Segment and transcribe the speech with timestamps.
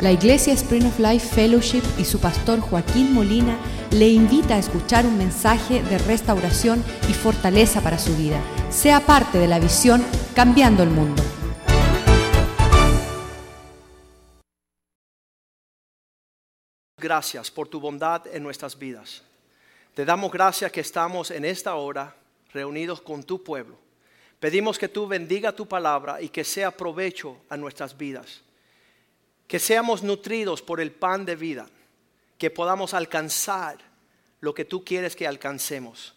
[0.00, 3.58] La Iglesia Spring of Life Fellowship y su pastor Joaquín Molina
[3.90, 8.40] le invita a escuchar un mensaje de restauración y fortaleza para su vida.
[8.70, 10.02] Sea parte de la visión
[10.34, 11.22] Cambiando el Mundo.
[16.96, 19.22] Gracias por tu bondad en nuestras vidas.
[19.92, 22.16] Te damos gracias que estamos en esta hora
[22.54, 23.76] reunidos con tu pueblo.
[24.38, 28.40] Pedimos que tú bendiga tu palabra y que sea provecho a nuestras vidas.
[29.50, 31.68] Que seamos nutridos por el pan de vida.
[32.38, 33.78] Que podamos alcanzar
[34.38, 36.14] lo que tú quieres que alcancemos.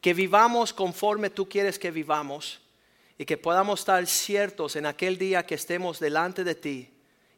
[0.00, 2.60] Que vivamos conforme tú quieres que vivamos.
[3.18, 6.88] Y que podamos estar ciertos en aquel día que estemos delante de ti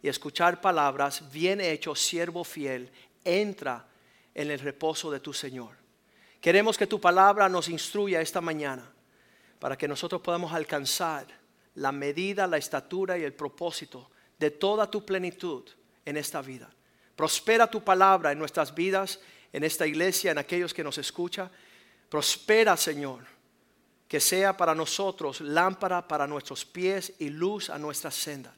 [0.02, 2.90] y escuchar palabras, bien hecho, siervo fiel,
[3.24, 3.88] entra
[4.34, 5.70] en el reposo de tu Señor.
[6.42, 8.92] Queremos que tu palabra nos instruya esta mañana
[9.58, 11.26] para que nosotros podamos alcanzar
[11.76, 15.64] la medida, la estatura y el propósito de toda tu plenitud
[16.04, 16.70] en esta vida.
[17.16, 19.20] Prospera tu palabra en nuestras vidas,
[19.52, 21.50] en esta iglesia, en aquellos que nos escuchan.
[22.08, 23.24] Prospera, Señor,
[24.06, 28.54] que sea para nosotros lámpara para nuestros pies y luz a nuestra senda.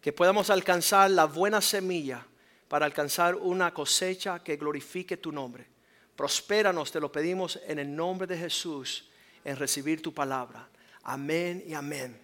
[0.00, 2.24] Que podamos alcanzar la buena semilla
[2.68, 5.66] para alcanzar una cosecha que glorifique tu nombre.
[6.14, 9.10] Prospéranos, te lo pedimos en el nombre de Jesús,
[9.44, 10.68] en recibir tu palabra.
[11.02, 12.18] Amén y amén.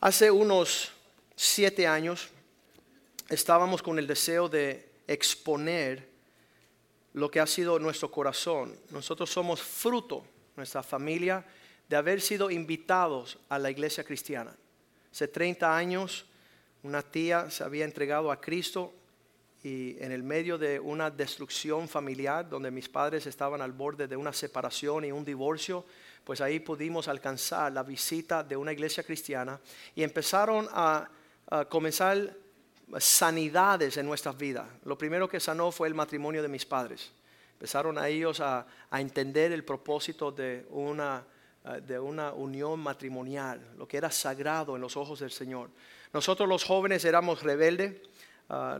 [0.00, 0.92] Hace unos
[1.40, 2.30] siete años
[3.28, 6.08] estábamos con el deseo de exponer
[7.12, 8.76] lo que ha sido nuestro corazón.
[8.90, 11.46] Nosotros somos fruto, nuestra familia,
[11.88, 14.52] de haber sido invitados a la iglesia cristiana.
[15.12, 16.26] Hace 30 años
[16.82, 18.92] una tía se había entregado a Cristo
[19.62, 24.16] y en el medio de una destrucción familiar donde mis padres estaban al borde de
[24.16, 25.84] una separación y un divorcio,
[26.24, 29.60] pues ahí pudimos alcanzar la visita de una iglesia cristiana
[29.94, 31.08] y empezaron a,
[31.68, 32.34] comenzar
[32.98, 34.68] sanidades en nuestras vidas.
[34.84, 37.10] Lo primero que sanó fue el matrimonio de mis padres.
[37.52, 41.24] Empezaron a ellos a, entender el propósito de una,
[41.86, 45.70] de una unión matrimonial, lo que era sagrado en los ojos del Señor.
[46.12, 47.96] Nosotros los jóvenes éramos rebeldes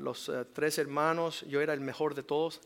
[0.00, 2.60] los eh, tres hermanos, yo era el mejor de todos.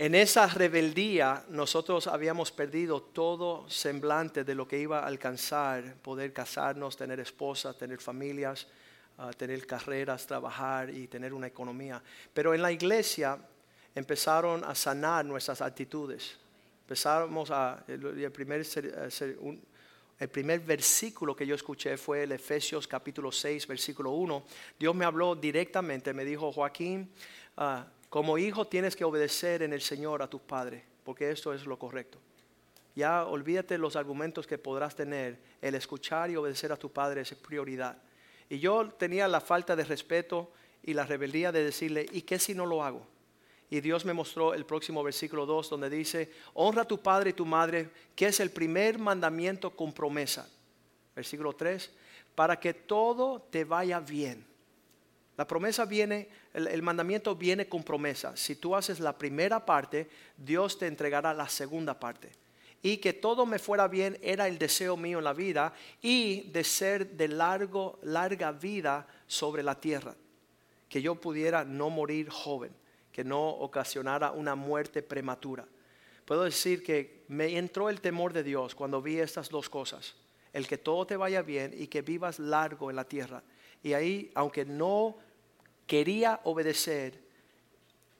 [0.00, 6.32] En esa rebeldía nosotros habíamos perdido todo semblante de lo que iba a alcanzar, poder
[6.32, 8.66] casarnos, tener esposas, tener familias,
[9.18, 12.02] ah, tener carreras, trabajar y tener una economía.
[12.32, 13.36] Pero en la iglesia
[13.94, 16.34] empezaron a sanar nuestras actitudes.
[16.84, 18.64] Empezamos a, el, primer,
[19.40, 19.62] un,
[20.18, 24.44] el primer versículo que yo escuché fue el Efesios capítulo 6, versículo 1.
[24.78, 27.12] Dios me habló directamente, me dijo, Joaquín,
[27.58, 31.64] ah, como hijo tienes que obedecer en el Señor a tus padres, porque esto es
[31.64, 32.18] lo correcto.
[32.96, 37.32] Ya olvídate los argumentos que podrás tener, el escuchar y obedecer a tu padre es
[37.34, 37.96] prioridad.
[38.48, 40.50] Y yo tenía la falta de respeto
[40.82, 43.06] y la rebeldía de decirle, ¿y qué si no lo hago?
[43.70, 47.34] Y Dios me mostró el próximo versículo 2 donde dice, honra a tu padre y
[47.34, 50.50] tu madre, que es el primer mandamiento con promesa.
[51.14, 51.88] Versículo 3,
[52.34, 54.49] para que todo te vaya bien.
[55.40, 58.36] La promesa viene, el, mandamiento viene con promesa.
[58.36, 60.06] Si tú haces la primera parte,
[60.36, 62.30] Dios te entregará la segunda parte.
[62.82, 66.62] Y que todo me fuera bien era el deseo mío en la vida y de
[66.62, 70.14] ser de largo, larga vida sobre la tierra.
[70.90, 72.74] Que yo pudiera no morir joven
[73.10, 75.66] que no ocasionara una muerte prematura.
[76.26, 80.16] Puedo decir que me entró el temor de Dios cuando vi estas dos cosas.
[80.52, 83.42] El que todo te vaya bien y que vivas largo en la tierra.
[83.82, 85.16] Y ahí, aunque no
[85.90, 87.20] quería obedecer,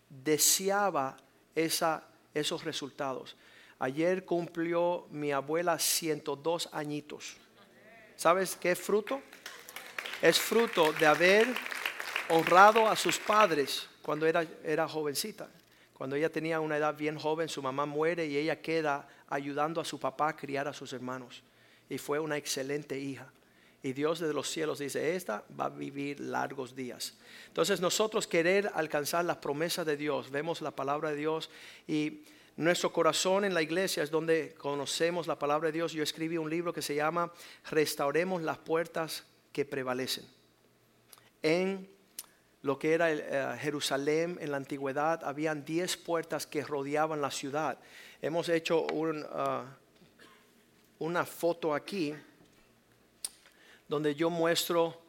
[0.08, 1.16] deseaba
[1.54, 3.36] esos resultados.
[3.78, 7.36] Ayer cumplió mi abuela 102 añitos.
[8.16, 9.22] ¿Sabes qué es fruto?
[10.20, 11.46] Es fruto de haber
[12.30, 15.48] honrado a sus padres cuando era jovencita.
[15.92, 19.84] Cuando ella tenía una edad bien joven, su mamá muere y ella queda ayudando a
[19.84, 21.44] su papá a criar a sus hermanos.
[21.88, 23.32] Y fue una excelente hija.
[23.82, 27.14] Y Dios desde los cielos dice, esta va a vivir largos días.
[27.46, 31.50] Entonces nosotros querer alcanzar las promesas de Dios, vemos la palabra de Dios
[31.88, 32.22] y
[32.56, 35.92] nuestro corazón en la iglesia es donde conocemos la palabra de Dios.
[35.92, 37.32] Yo escribí un libro que se llama
[37.70, 40.26] Restauremos las puertas que prevalecen.
[41.42, 41.88] En
[42.60, 47.78] lo que era eh, Jerusalén en la antigüedad, habían diez puertas que rodeaban la ciudad.
[48.20, 48.86] Hemos hecho
[49.32, 49.64] ah,
[50.98, 52.14] una foto aquí
[53.90, 55.02] donde yo muestro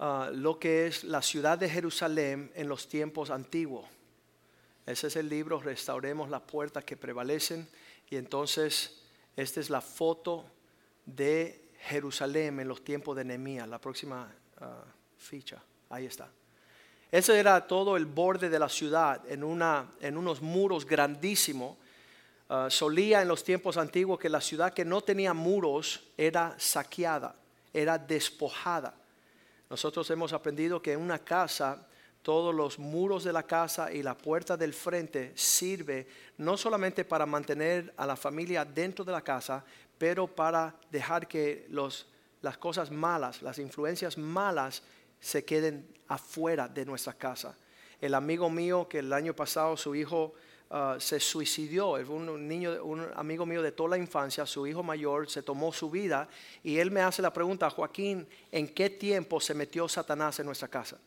[0.00, 3.86] ah, lo que es la ciudad de Jerusalén en los tiempos antiguos.
[4.84, 7.68] Ese es el libro, Restauremos las puertas que prevalecen.
[8.10, 9.00] Y entonces,
[9.36, 10.44] esta es la foto
[11.06, 14.28] de Jerusalén en los tiempos de Nehemías, la próxima
[14.60, 14.82] ah,
[15.16, 15.62] ficha.
[15.88, 16.28] Ahí está.
[17.12, 21.76] Ese era todo el borde de la ciudad, en, una, en unos muros grandísimos.
[22.48, 27.36] Ah, solía en los tiempos antiguos que la ciudad que no tenía muros era saqueada,
[27.74, 28.94] era despojada.
[29.68, 31.86] Nosotros hemos aprendido que en una casa
[32.22, 36.06] todos los muros de la casa y la puerta del frente sirve
[36.38, 39.62] no solamente para mantener a la familia dentro de la casa,
[39.98, 42.06] pero para dejar que los,
[42.40, 44.82] las cosas malas, las influencias malas
[45.20, 47.56] se queden afuera de nuestra casa.
[48.00, 50.34] El amigo mío que el año pasado su hijo
[50.74, 55.30] uh, se suicidó, un niño, un amigo mío de toda la infancia, su hijo mayor
[55.30, 56.28] se tomó su vida
[56.62, 60.68] y él me hace la pregunta, Joaquín, ¿en qué tiempo se metió Satanás en nuestra
[60.68, 60.98] casa?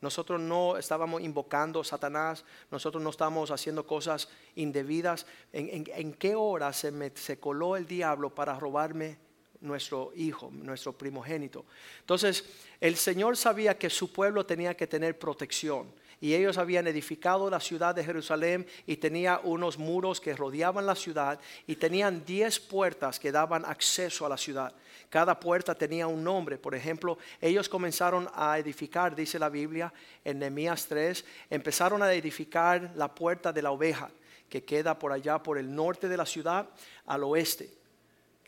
[0.00, 5.26] Nosotros no estábamos invocando a Satanás, nosotros no estábamos haciendo cosas indebidas.
[5.52, 9.18] ¿En, qué hora se, me, se coló el diablo para robarme
[9.60, 11.64] nuestro hijo, nuestro primogénito?
[11.98, 12.44] Entonces,
[12.80, 17.60] el Señor sabía que su pueblo tenía que tener protección y ellos habían edificado la
[17.60, 23.20] ciudad de Jerusalén y tenía unos muros que rodeaban la ciudad y tenían diez puertas
[23.20, 24.72] que daban acceso a la ciudad.
[25.10, 26.58] Cada puerta tenía un nombre.
[26.58, 29.92] Por ejemplo, ellos comenzaron a edificar, dice la Biblia
[30.24, 34.10] en Nehemías 3, empezaron a edificar la puerta de la oveja,
[34.48, 36.68] que queda por allá por el norte de la ciudad
[37.06, 37.78] al oeste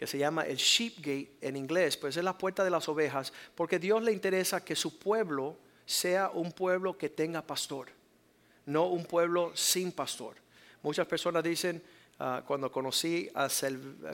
[0.00, 3.34] que se llama el sheep gate en inglés, pues es la puerta de las ovejas,
[3.54, 5.58] porque Dios le interesa que su pueblo
[5.90, 7.88] sea un pueblo que tenga pastor,
[8.66, 10.36] no un pueblo sin pastor.
[10.82, 11.82] Muchas personas dicen,
[12.22, 13.48] Ah, cuando conocí a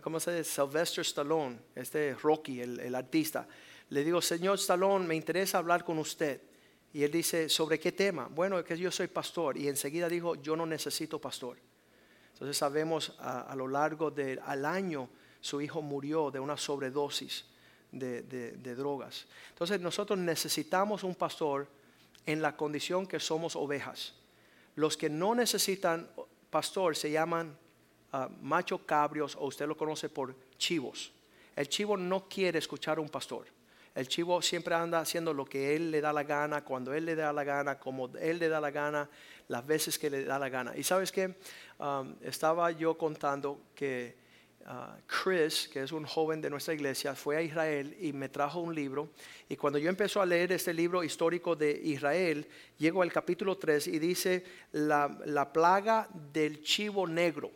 [0.01, 0.45] ¿cómo se dice?
[0.45, 3.49] Sylvester Stallone, este Rocky, el, artista,
[3.89, 6.41] le digo, señor Stallone, me interesa hablar con usted.
[6.93, 8.29] Y él dice, ¿sobre qué tema?
[8.31, 9.59] Bueno, que yo soy pastor.
[9.59, 11.59] Y enseguida dijo, yo no necesito pastor.
[12.35, 15.09] Entonces sabemos a, lo largo del año
[15.41, 17.45] su hijo murió de una sobredosis
[17.93, 19.27] de, de drogas.
[19.51, 21.69] Entonces nosotros necesitamos un pastor
[22.27, 24.15] en la condición que somos ovejas.
[24.75, 26.09] Los que no necesitan
[26.51, 27.57] pastor se llaman
[28.41, 31.13] machos cabrios o usted lo conoce por chivos.
[31.55, 33.47] El chivo no quiere escuchar a un pastor.
[33.95, 37.15] El chivo siempre anda haciendo lo que él le da la gana, cuando él le
[37.15, 39.09] da la gana, como él le da la gana,
[39.49, 40.77] las veces que le da la gana.
[40.77, 41.35] Y sabes que
[41.79, 44.15] um, estaba yo contando que
[45.07, 48.75] Chris, que es un joven de nuestra iglesia, fue a Israel y me trajo un
[48.75, 49.11] libro.
[49.49, 53.87] Y cuando yo empecé a leer este libro histórico de Israel, llego al capítulo 3
[53.87, 57.53] y dice la, la plaga del chivo negro.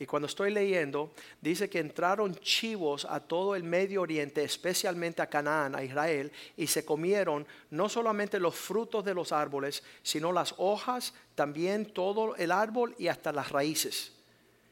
[0.00, 5.28] Y cuando estoy leyendo, dice que entraron chivos a todo el Medio Oriente, especialmente a
[5.28, 10.54] Canaán, a Israel, y se comieron no solamente los frutos de los árboles, sino las
[10.58, 14.12] hojas, también todo el árbol y hasta las raíces.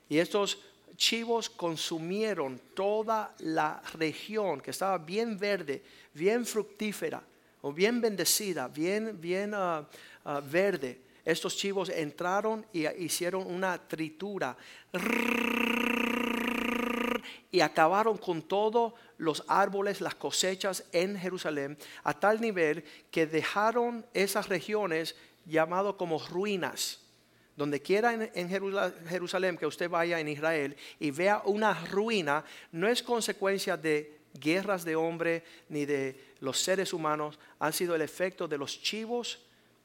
[0.08, 0.60] Y estos
[0.96, 5.82] chivos consumieron toda la región que estaba bien verde,
[6.14, 7.22] bien fructífera,
[7.62, 9.86] o bien bendecida, bien, bien ah,
[10.24, 14.56] ah, verde estos chivos entraron y hicieron una tritura
[17.50, 24.06] y acabaron con todos los árboles, las cosechas en Jerusalén, a tal nivel que dejaron
[24.14, 27.00] esas regiones llamadas como ruinas.
[27.56, 28.48] Donde quiera en,
[29.08, 34.84] Jerusalén que usted vaya en Israel y vea una ruina, no es consecuencia de guerras
[34.84, 39.40] de hombre ni de los seres humanos, han sido el efecto de los chivos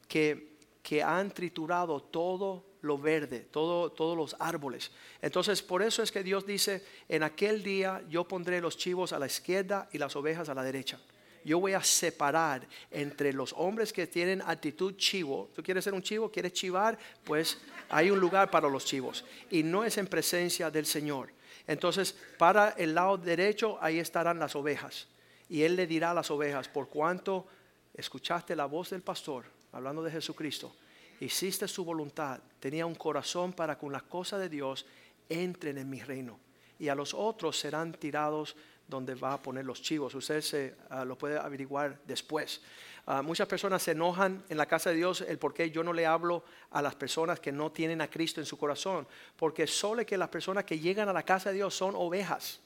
[0.09, 0.51] que
[0.81, 4.91] que han triturado todo lo verde, todo, todos los árboles.
[5.21, 9.19] Entonces, por eso es que Dios dice, en aquel día yo pondré los chivos a
[9.19, 10.99] la izquierda y las ovejas a la derecha.
[11.43, 15.49] Yo voy a separar entre los hombres que tienen actitud chivo.
[15.55, 16.31] ¿Tú quieres ser un chivo?
[16.31, 16.97] ¿Quieres chivar?
[17.23, 17.57] Pues
[17.89, 19.25] hay un lugar para los chivos.
[19.49, 21.31] Y no es en presencia del Señor.
[21.67, 25.07] Entonces, para el lado derecho, ahí estarán las ovejas.
[25.49, 27.47] Y Él le dirá a las ovejas, por cuanto
[27.93, 30.73] escuchaste la voz del pastor, hablando de Jesucristo,
[31.19, 34.85] hiciste su voluntad, tenía un corazón para con las cosas de Dios,
[35.29, 36.39] entren en mi reino.
[36.79, 38.55] Y a los otros serán tirados
[38.91, 40.13] donde va a poner los chivos.
[40.13, 42.61] Usted ah, lo puede averiguar después.
[43.07, 45.93] Ah, muchas personas se enojan en la casa de Dios el por qué yo no
[45.93, 49.07] le hablo a las personas que no tienen a Cristo en su corazón.
[49.35, 52.59] Porque solo que las personas que llegan a la casa de Dios son ovejas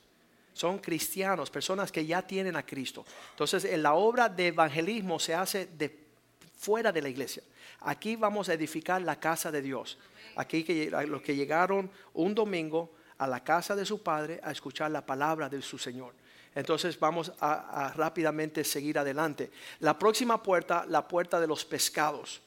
[0.51, 3.05] son cristianos, personas que ya tienen a Cristo.
[3.31, 6.05] Entonces, en la obra de evangelismo se hace de
[6.57, 7.43] fuera de la iglesia.
[7.81, 9.97] Aquí vamos a edificar la casa de Dios.
[10.37, 10.65] Aquí
[11.07, 15.49] los que llegaron un domingo a la casa de su padre a escuchar la palabra
[15.49, 16.13] de su Señor.
[16.53, 19.51] Entonces vamos a, rápidamente seguir adelante.
[19.79, 22.41] La próxima puerta, la puerta de los pescados.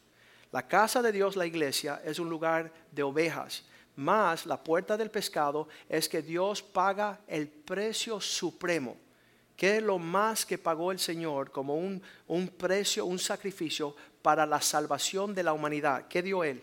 [0.50, 3.64] La casa de Dios, la iglesia, es un lugar de ovejas.
[3.96, 8.96] Más la puerta del pescado es que Dios paga el precio supremo
[9.58, 14.46] ¿Qué es lo más que pagó el Señor como un, un precio, un sacrificio para
[14.46, 16.06] la salvación de la humanidad?
[16.06, 16.62] ¿Qué dio Él?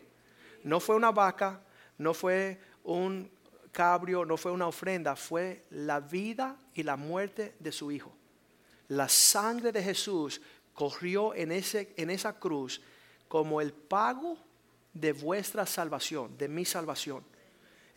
[0.64, 1.60] No fue una vaca,
[1.98, 3.30] no fue un
[3.76, 8.16] cabrio, no fue una ofrenda, fue la vida y la muerte de su Hijo.
[8.88, 10.42] La sangre de Jesús
[10.74, 12.82] corrió en, ese, en esa cruz
[13.28, 14.38] como el pago
[14.94, 17.26] de vuestra salvación, de mi salvación.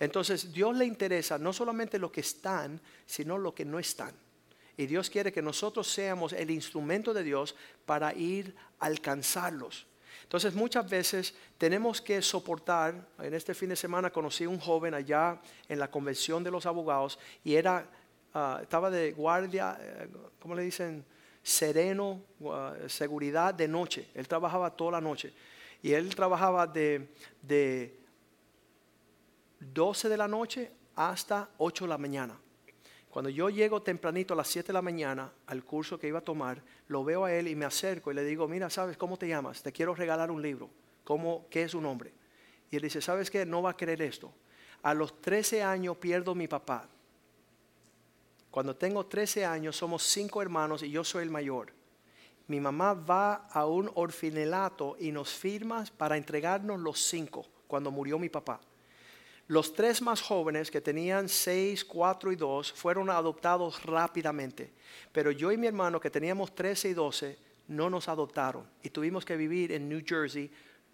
[0.01, 4.13] Entonces Dios le interesa no solamente lo que están, sino lo que no están.
[4.77, 7.55] Y Dios quiere que nosotros seamos el instrumento de Dios
[7.87, 9.87] para ir a alcanzarlos.
[10.29, 14.93] Entonces muchas veces tenemos que soportar, en este fin de semana conocí a un joven
[14.93, 17.89] allá en la convención de los abogados y era,
[18.35, 20.07] ah, estaba de guardia, eh,
[20.39, 21.03] ¿cómo le dicen?
[21.43, 24.11] Sereno, ah, seguridad de noche.
[24.13, 25.33] Él trabajaba toda la noche.
[25.81, 27.09] Y él trabajaba de,
[27.41, 27.99] de
[29.61, 32.39] 12 de la noche hasta 8 de la mañana.
[33.19, 36.25] Cuando yo llego tempranito a las 7 de la mañana al curso que iba a
[36.25, 39.27] tomar, lo veo a él y me acerco y le digo, mira, ¿sabes cómo te
[39.27, 39.61] llamas?
[39.61, 40.71] Te quiero regalar un libro.
[41.03, 42.13] ¿Cómo, ¿Qué es su nombre?
[42.71, 43.45] Y él dice, ¿sabes qué?
[43.45, 44.33] No va a creer esto.
[44.85, 46.89] A los 13 años pierdo mi papá.
[48.53, 51.73] Cuando tengo 13 años somos cinco hermanos y yo soy el mayor.
[52.47, 58.17] Mi mamá va a un orfinelato y nos firma para entregarnos los cinco cuando murió
[58.17, 58.61] mi papá.
[59.49, 64.71] Los tres más jóvenes, que tenían seis, cuatro y dos, fueron adoptados rápidamente.
[65.11, 67.39] Pero yo y mi hermano, que teníamos 13 y 12,
[67.69, 68.69] no nos adoptaron.
[68.83, 70.51] Y tuvimos que vivir en New Jersey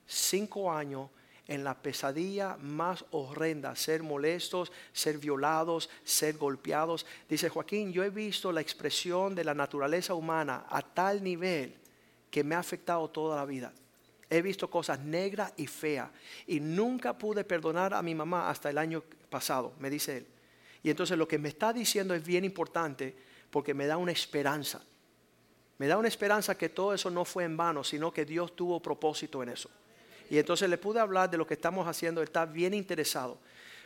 [0.07, 1.11] cinco años
[1.49, 7.07] en la pesadilla más horrenda, ser molestos, ser violados, ser golpeados.
[7.29, 11.75] Dice Joaquín, yo he visto la expresión de la naturaleza humana a tal nivel
[12.31, 13.73] que me ha afectado toda la vida.
[14.35, 16.11] He visto cosas negras y feas.
[16.49, 20.27] Y nunca pude perdonar a mi mamá hasta el año pasado, me dice él.
[20.83, 23.15] Y entonces lo que me está diciendo es bien importante
[23.49, 24.83] porque me da una esperanza.
[25.79, 28.81] Me da una esperanza que todo eso no fue en vano, sino que Dios tuvo
[28.81, 29.71] propósito en eso.
[30.29, 33.39] Y entonces le pude hablar de lo que estamos haciendo, él está bien interesado.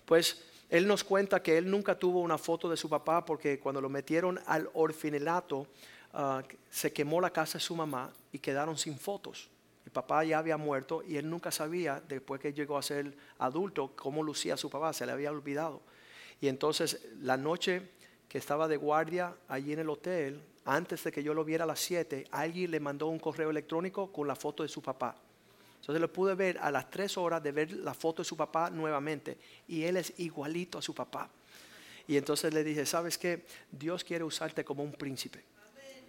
[0.07, 3.83] Pues él nos cuenta que él nunca tuvo una foto de su papá porque cuando
[3.83, 5.67] lo metieron al orfinelato
[6.15, 9.51] ah, se quemó la casa de su mamá y quedaron sin fotos.
[9.89, 13.97] El papá ya había muerto y él nunca sabía, después que llegó a ser adulto,
[13.97, 15.81] cómo lucía su papá, se le había olvidado.
[16.43, 17.89] Y entonces la noche
[18.29, 21.67] que estaba de guardia allí en el hotel, antes de que yo lo viera a
[21.67, 25.17] las 7, alguien le mandó un correo electrónico con la foto de su papá.
[25.81, 28.69] Entonces lo pude ver a las 3 horas de ver la foto de su papá
[28.69, 29.39] nuevamente.
[29.69, 31.31] Y él es igualito a su papá.
[32.07, 33.47] Y entonces le dije, ¿sabes qué?
[33.73, 35.43] Dios quiere usarte como un príncipe.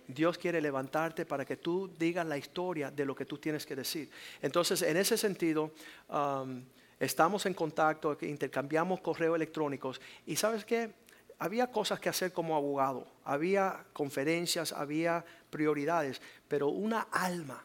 [0.10, 3.76] Dios quiere levantarte para que tú digas la historia de lo que tú tienes que
[3.76, 4.10] decir.
[4.42, 5.72] Entonces, en ese sentido,
[6.10, 6.64] um,
[7.00, 10.94] estamos en contacto, intercambiamos correos electrónicos y sabes qué,
[11.38, 17.64] había cosas que hacer como abogado, había conferencias, había prioridades, pero una alma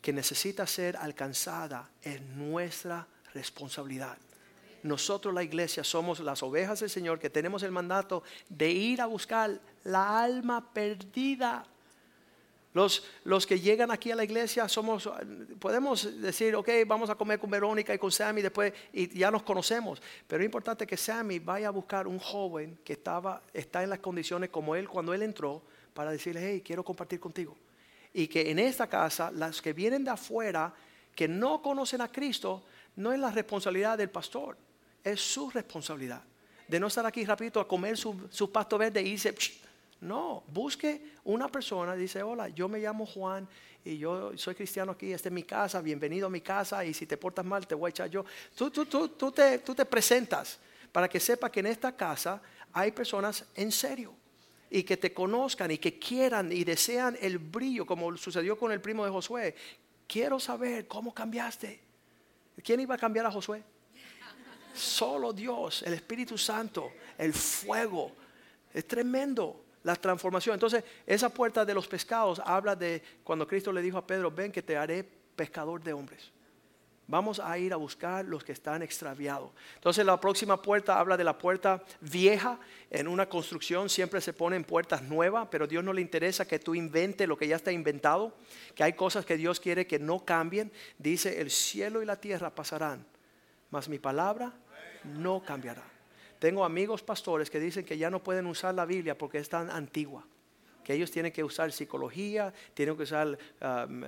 [0.00, 4.16] que necesita ser alcanzada es nuestra responsabilidad.
[4.82, 9.06] Nosotros la iglesia somos las ovejas del Señor que tenemos el mandato de ir a
[9.06, 11.66] buscar la alma perdida.
[12.74, 15.10] Los, los, que llegan aquí a la iglesia somos,
[15.58, 19.42] podemos decir, ok, vamos a comer con Verónica y con Sammy después y ya nos
[19.42, 20.00] conocemos.
[20.28, 23.98] Pero es importante que Sammy vaya a buscar un joven que estaba, está en las
[23.98, 27.56] condiciones como él cuando él entró para decirle, hey, quiero compartir contigo.
[28.12, 30.72] Y que en esta casa, las que vienen de afuera,
[31.16, 32.62] que no conocen a Cristo,
[32.94, 34.56] no es la responsabilidad del pastor
[35.02, 36.22] es su responsabilidad.
[36.66, 39.34] De no estar aquí rapidito a comer su, pasto verde y irse.
[40.00, 43.48] No, busque una persona, dice, hola, yo me llamo Juan
[43.84, 47.06] y yo soy cristiano aquí, esta es mi casa, bienvenido a mi casa y si
[47.06, 48.24] te portas mal te voy a echar yo.
[48.54, 50.58] Tú, tú, tú, tú, te, tú te presentas
[50.92, 52.40] para que sepa que en esta casa
[52.72, 54.14] hay personas en serio
[54.70, 58.80] y que te conozcan y que quieran y desean el brillo, como sucedió con el
[58.80, 59.54] primo de Josué.
[60.06, 61.80] Quiero saber cómo cambiaste.
[62.62, 63.62] ¿Quién iba a cambiar a Josué?
[64.78, 68.12] Solo Dios, el Espíritu Santo, el fuego.
[68.72, 70.54] Es tremendo la transformación.
[70.54, 74.52] Entonces, esa puerta de los pescados habla de cuando Cristo le dijo a Pedro, ven
[74.52, 75.02] que te haré
[75.34, 76.30] pescador de hombres.
[77.10, 79.50] Vamos a ir a buscar los que están extraviados.
[79.76, 82.60] Entonces la próxima puerta habla de la puerta vieja.
[82.90, 86.74] En una construcción siempre se ponen puertas nuevas, pero Dios no le interesa que tú
[86.74, 88.36] inventes lo que ya está inventado,
[88.74, 90.70] que hay cosas que Dios quiere que no cambien.
[90.98, 93.06] Dice, el cielo y la tierra pasarán,
[93.70, 94.52] mas mi palabra
[95.04, 95.84] no cambiará.
[96.38, 99.70] Tengo amigos pastores que dicen que ya no pueden usar la Biblia porque es tan
[99.70, 100.24] antigua,
[100.84, 103.26] que ellos tienen que usar psicología, tienen que usar
[103.60, 104.06] um, uh,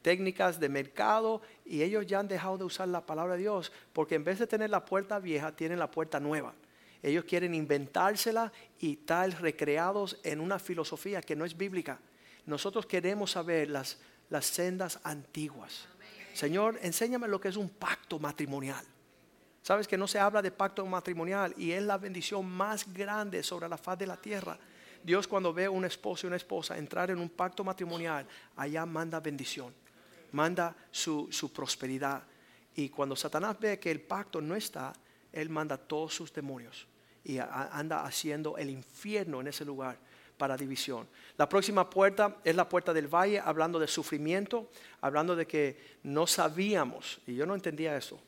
[0.00, 4.14] técnicas de mercado y ellos ya han dejado de usar la palabra de Dios porque
[4.14, 6.54] en vez de tener la puerta vieja, tienen la puerta nueva.
[7.02, 12.00] Ellos quieren inventársela y tal recreados en una filosofía que no es bíblica.
[12.46, 13.98] Nosotros queremos saber las,
[14.30, 15.86] las sendas antiguas.
[16.32, 18.84] Señor, enséñame lo que es un pacto matrimonial.
[19.62, 23.68] Sabes que no se habla de pacto matrimonial y es la bendición más grande sobre
[23.68, 24.58] la faz de la tierra.
[25.02, 28.86] Dios cuando ve a un esposo y una esposa entrar en un pacto matrimonial, allá
[28.86, 29.74] manda bendición,
[30.32, 32.22] manda su, su prosperidad.
[32.74, 34.92] Y cuando Satanás ve que el pacto no está,
[35.32, 36.86] él manda todos sus demonios
[37.24, 39.98] y anda haciendo el infierno en ese lugar
[40.38, 41.06] para división.
[41.36, 46.26] La próxima puerta es la puerta del valle, hablando de sufrimiento, hablando de que no
[46.26, 48.18] sabíamos, y yo no entendía eso,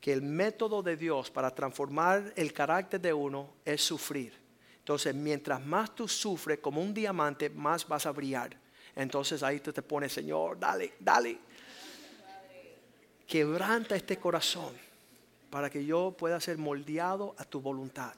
[0.00, 4.32] que el método de Dios para transformar el carácter de uno es sufrir.
[4.78, 8.56] Entonces, mientras más tú sufres como un diamante, más vas a brillar.
[8.96, 11.38] Entonces ahí tú te pones, Señor, dale, dale.
[13.26, 14.74] Quebranta este corazón
[15.50, 18.14] para que yo pueda ser moldeado a tu voluntad.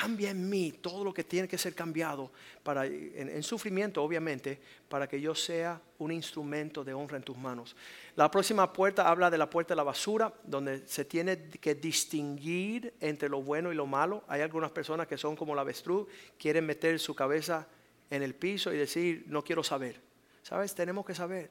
[0.00, 2.30] Cambia en mí todo lo que tiene que ser cambiado
[2.62, 7.76] para, en, sufrimiento, obviamente, para que yo sea un instrumento de honra en tus manos.
[8.16, 12.94] La próxima puerta habla de la puerta de la basura, donde se tiene que distinguir
[12.98, 14.24] entre lo bueno y lo malo.
[14.26, 17.68] Hay algunas personas que son como la avestruz, quieren meter su cabeza
[18.08, 20.00] en el piso y decir, no quiero saber.
[20.42, 20.74] ¿Sabes?
[20.74, 21.50] Tenemos que saber,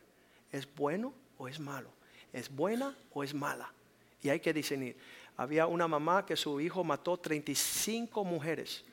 [0.51, 1.91] ¿es bueno o es malo?
[2.33, 3.71] ¿Es buena o es mala?
[4.23, 4.97] Y hay que discernir.
[5.39, 8.83] Había una mamá que su hijo mató 35 mujeres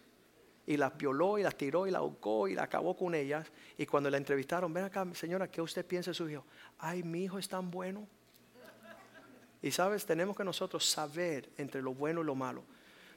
[0.65, 3.49] y las violó y las tiró y las ahogó y la acabó con ellas.
[3.76, 6.45] Y cuando la entrevistaron, ven acá, señora, ¿qué usted piensa de su hijo?
[6.79, 8.07] Ay, mi hijo es tan bueno.
[9.61, 12.62] Y sabes, tenemos que nosotros saber entre lo bueno y lo malo.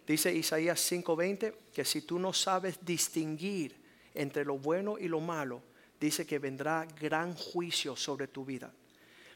[0.07, 3.75] Dice Isaías 5:20 que si tú no sabes distinguir
[4.15, 5.61] entre lo bueno y lo malo,
[5.99, 8.73] dice que vendrá gran juicio sobre tu vida.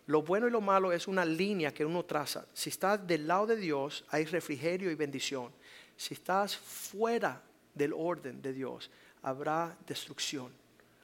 [0.08, 2.46] Lo bueno y lo malo es una línea que uno traza.
[2.54, 5.52] Si estás del lado de Dios, hay refrigerio y bendición.
[5.96, 7.42] Si estás fuera
[7.74, 8.92] del orden de Dios,
[9.22, 10.52] habrá destrucción,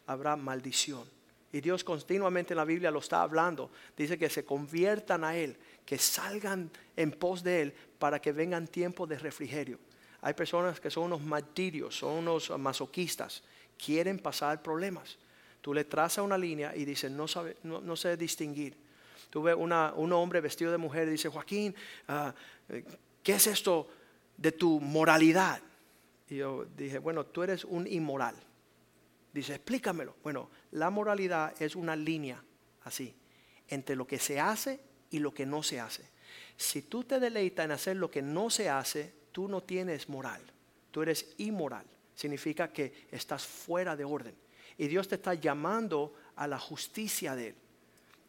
[0.06, 1.06] habrá maldición.
[1.52, 3.72] Y Dios continuamente en la Biblia lo está hablando.
[3.96, 8.68] Dice que se conviertan a Él, que salgan en pos de Él para que vengan
[8.68, 9.80] tiempos de refrigerio.
[10.22, 13.42] Hay personas que son unos martirios, son unos masoquistas,
[13.84, 15.18] quieren pasar problemas.
[15.62, 18.89] Tú le trazas una línea y dices, no, sabe, no, no sé distinguir
[19.30, 21.76] tuve una, un hombre vestido de mujer y dice, Joaquín,
[22.08, 22.34] ah,
[23.24, 23.88] ¿qué es esto
[24.38, 25.62] de tu moralidad?
[26.30, 28.36] Y yo dije, bueno, tú eres un inmoral.
[29.34, 30.16] Dice, explícamelo.
[30.24, 32.44] Bueno, la moralidad es una línea
[32.84, 33.14] así,
[33.68, 34.80] entre lo que se hace
[35.12, 36.04] y lo que no se hace.
[36.58, 40.42] Si tú te deleitas en hacer lo que no se hace, tú no tienes moral,
[40.92, 41.86] tú eres inmoral.
[42.16, 44.36] Significa que estás fuera de orden.
[44.78, 47.56] Y Dios te está llamando a la justicia de Él.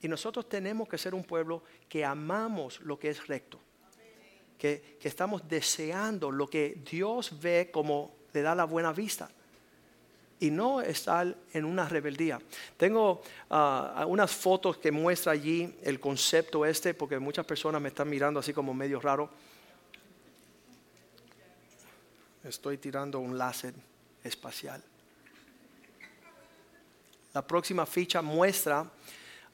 [0.02, 3.60] Y nosotros tenemos que ser un pueblo que amamos lo que es recto.
[4.58, 9.30] Que, estamos deseando lo que Dios ve como le da la buena vista.
[10.38, 12.40] Y no estar en una rebeldía.
[12.78, 18.08] Tengo ah, unas fotos que muestra allí el concepto este, porque muchas personas me están
[18.08, 19.28] mirando así como medio raro.
[22.42, 23.74] Estoy tirando un láser
[24.24, 24.82] espacial.
[27.34, 28.90] La próxima ficha muestra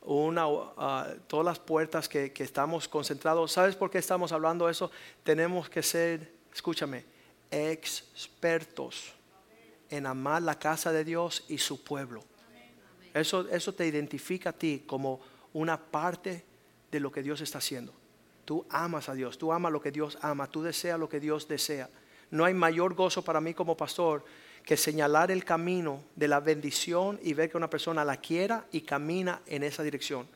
[0.07, 3.53] una, uh, todas las puertas que, que, estamos concentrados.
[3.53, 4.91] ¿Sabes por qué estamos hablando de eso?
[5.25, 7.05] Tenemos que ser, escúchame,
[7.51, 9.13] expertos
[9.91, 12.25] en amar la casa de Dios y su pueblo.
[13.15, 15.21] Eso, eso te identifica a ti como
[15.53, 16.45] una parte
[16.91, 17.93] de lo que Dios está haciendo.
[18.45, 21.49] Tú amas a Dios, tú amas lo que Dios ama, tú deseas lo que Dios
[21.49, 21.91] desea.
[22.31, 24.25] No hay mayor gozo para mí como pastor
[24.67, 28.81] que señalar el camino de la bendición y ver que una persona la quiera y
[28.81, 30.27] camina en esa dirección.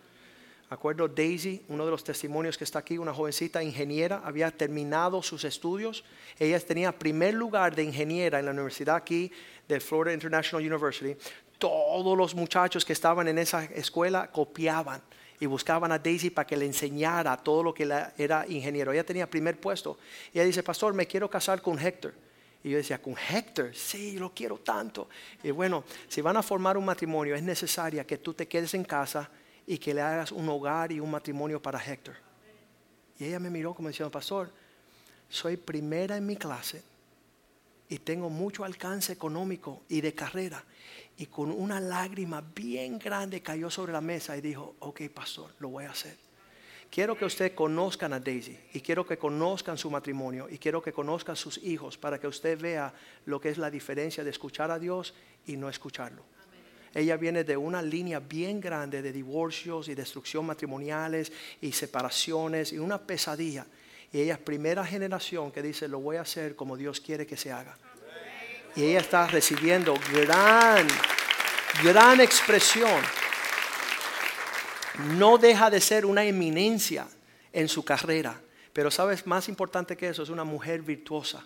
[0.70, 5.42] Acuerdo Daisy, uno de los testimonios que está aquí, una jovencita ingeniera, había terminado sus
[5.42, 6.04] estudios.
[6.38, 9.32] Ella tenía primer lugar de ingeniera en la universidad aquí
[9.66, 11.16] de Florida International University.
[11.58, 15.02] Todos los muchachos que estaban en esa escuela copiaban
[15.40, 17.82] y buscaban a Daisy para que le enseñara todo lo que
[18.16, 18.92] era ingeniero.
[18.92, 19.98] Ella tenía primer puesto.
[20.32, 22.14] Y ella dice, pastor, me quiero casar con Héctor.
[22.62, 25.09] Y yo decía, con Héctor, sí, lo quiero tanto.
[25.42, 28.85] Y bueno, si van a formar un matrimonio, es necesaria que tú te quedes en
[28.85, 29.31] casa
[29.66, 32.16] y que le hagas un hogar y un matrimonio para Héctor.
[33.18, 34.53] Y ella me miró como diciendo, pastor,
[35.29, 36.83] soy primera en mi clase
[37.88, 40.64] y tengo mucho alcance económico y de carrera.
[41.16, 45.68] Y con una lágrima bien grande cayó sobre la mesa y dijo, ok, pastor, lo
[45.70, 46.16] voy a hacer.
[46.90, 50.92] Quiero que usted conozcan a Daisy y quiero que conozcan su matrimonio y quiero que
[50.92, 52.92] conozcan sus hijos para que usted vea
[53.26, 55.14] lo que es la diferencia de escuchar a Dios
[55.46, 56.24] y no escucharlo.
[56.92, 62.79] Ella viene de una línea bien grande de divorcios y destrucción matrimoniales y separaciones y
[62.79, 63.66] una pesadilla.
[64.12, 67.37] Y ella es primera generación que dice, lo voy a hacer como Dios quiere que
[67.37, 67.79] se haga.
[68.74, 70.88] Y ella está recibiendo gran,
[71.85, 73.00] gran expresión.
[75.08, 77.06] No deja de ser una eminencia
[77.52, 78.40] en su carrera.
[78.72, 81.44] Pero sabes, más importante que eso, es una mujer virtuosa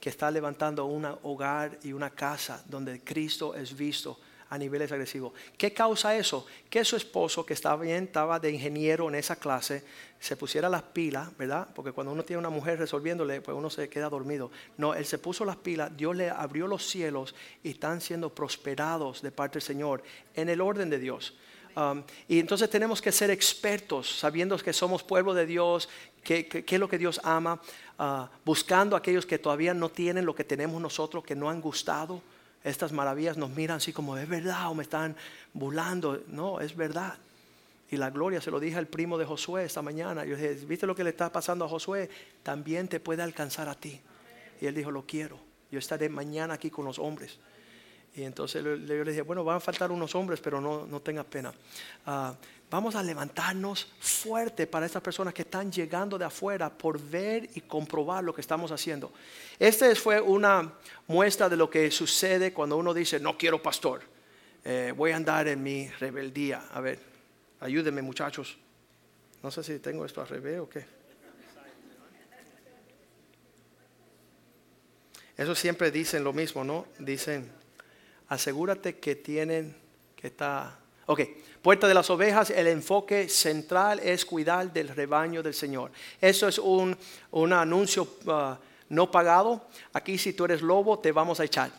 [0.00, 5.32] que está levantando un hogar y una casa donde Cristo es visto a niveles agresivos.
[5.56, 6.46] ¿Qué causa eso?
[6.68, 9.84] Que su esposo, que estaba bien, estaba de ingeniero en esa clase,
[10.18, 11.68] se pusiera las pilas, ¿verdad?
[11.74, 14.50] Porque cuando uno tiene una mujer resolviéndole, pues uno se queda dormido.
[14.76, 19.22] No, él se puso las pilas, Dios le abrió los cielos y están siendo prosperados
[19.22, 20.02] de parte del Señor
[20.34, 21.36] en el orden de Dios.
[21.80, 25.88] Um, y entonces tenemos que ser expertos, sabiendo que somos pueblo de Dios,
[26.22, 27.58] qué es lo que Dios ama,
[27.98, 31.62] uh, buscando a aquellos que todavía no tienen lo que tenemos nosotros, que no han
[31.62, 32.20] gustado
[32.64, 35.16] estas maravillas, nos miran así como, es verdad o me están
[35.54, 36.22] burlando.
[36.26, 37.16] No, es verdad.
[37.90, 40.24] Y la gloria, se lo dije al primo de Josué esta mañana.
[40.26, 42.10] Yo dije, ¿viste lo que le está pasando a Josué?
[42.42, 43.98] También te puede alcanzar a ti.
[44.60, 45.38] Y él dijo, lo quiero.
[45.70, 47.38] Yo estaré mañana aquí con los hombres.
[48.14, 51.26] Y entonces yo le dije, bueno, van a faltar unos hombres, pero no, no tengas
[51.26, 51.52] pena.
[52.06, 52.34] Ah,
[52.68, 57.60] vamos a levantarnos fuerte para estas personas que están llegando de afuera por ver y
[57.60, 59.12] comprobar lo que estamos haciendo.
[59.58, 60.72] Esta fue una
[61.06, 64.02] muestra de lo que sucede cuando uno dice, no quiero pastor,
[64.64, 66.64] eh, voy a andar en mi rebeldía.
[66.72, 66.98] A ver,
[67.60, 68.58] ayúdenme muchachos.
[69.42, 70.84] No sé si tengo esto al revés o qué.
[75.36, 76.86] Eso siempre dicen lo mismo, ¿no?
[76.98, 77.50] Dicen,
[78.30, 79.76] asegúrate que tienen,
[80.16, 80.78] que está...
[81.06, 81.20] Ok,
[81.60, 85.90] puerta de las ovejas, el enfoque central es cuidar del rebaño del Señor.
[86.20, 86.96] Eso es un,
[87.32, 88.54] un anuncio uh,
[88.88, 89.66] no pagado.
[89.92, 91.70] Aquí si tú eres lobo, te vamos a echar.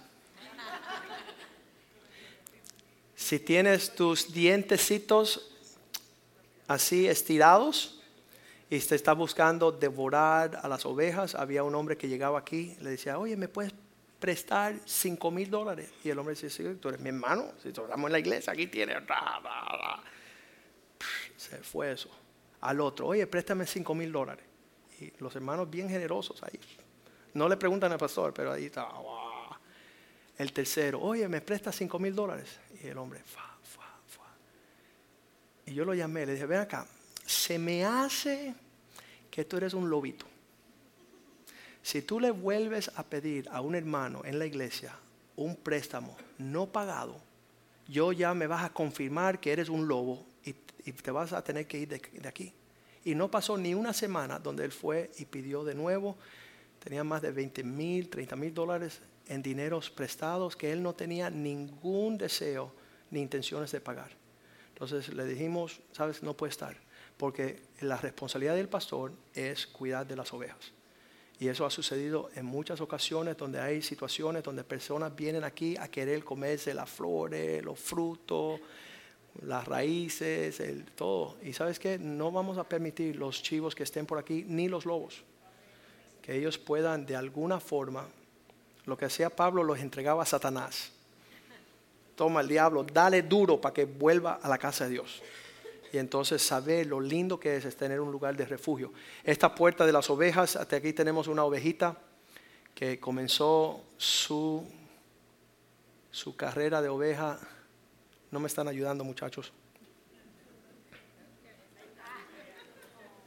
[3.15, 5.53] Si tienes tus dientecitos
[6.67, 8.01] así estirados
[8.69, 12.89] y te está buscando devorar a las ovejas, había un hombre que llegaba aquí, le
[12.89, 13.71] decía, oye, ¿me puedes
[14.21, 15.91] prestar cinco mil dólares.
[16.03, 18.67] Y el hombre dice, sí, tú eres mi hermano, si estamos en la iglesia, aquí
[18.67, 18.97] tienes.
[21.35, 22.09] Se fue eso.
[22.61, 24.45] Al otro, oye, préstame cinco mil dólares.
[24.99, 26.59] Y los hermanos bien generosos ahí.
[27.33, 28.87] No le preguntan al pastor, pero ahí está.
[30.37, 32.59] El tercero, oye, me presta cinco mil dólares.
[32.83, 33.21] Y el hombre.
[35.65, 36.85] Y yo lo llamé, le dije, ven acá,
[37.25, 38.53] se me hace
[39.31, 40.25] que tú eres un lobito.
[41.83, 44.95] Si tú le vuelves a pedir a un hermano en la iglesia
[45.35, 47.19] un préstamo no pagado,
[47.87, 51.67] yo ya me vas a confirmar que eres un lobo y, te vas a tener
[51.67, 52.53] que ir de, aquí.
[53.03, 56.17] Y no pasó ni una semana donde él fue y pidió de nuevo,
[56.79, 61.29] tenía más de 20 mil, 30 mil dólares en dineros prestados que él no tenía
[61.29, 62.73] ningún deseo
[63.09, 64.11] ni intenciones de pagar.
[64.69, 66.75] Entonces le dijimos, sabes, no puede estar,
[67.17, 70.71] porque la responsabilidad del pastor es cuidar de las ovejas.
[71.41, 75.87] Y eso ha sucedido en muchas ocasiones donde hay situaciones donde personas vienen aquí a
[75.87, 78.59] querer comerse las flores, los frutos,
[79.41, 81.37] las raíces, el todo.
[81.41, 84.85] Y sabes que no vamos a permitir los chivos que estén por aquí ni los
[84.85, 85.23] lobos.
[86.21, 88.07] Que ellos puedan de alguna forma,
[88.85, 90.91] lo que hacía Pablo los entregaba a Satanás.
[92.15, 95.23] Toma el diablo, dale duro para que vuelva a la casa de Dios
[95.91, 98.93] y entonces saber lo lindo que es, tener un lugar de refugio.
[99.23, 101.97] Esta puerta de las ovejas, hasta aquí tenemos una ovejita
[102.73, 104.65] que comenzó su,
[106.09, 107.39] su carrera de oveja.
[108.31, 109.51] No me están ayudando muchachos.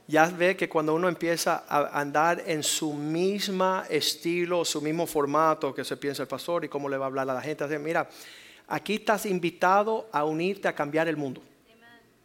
[0.07, 5.75] Ya ve que cuando uno empieza a andar en su misma estilo, su mismo formato
[5.75, 8.09] que se piensa el pastor y cómo le va a hablar a la gente, mira,
[8.69, 11.43] aquí estás invitado a unirte a cambiar el mundo.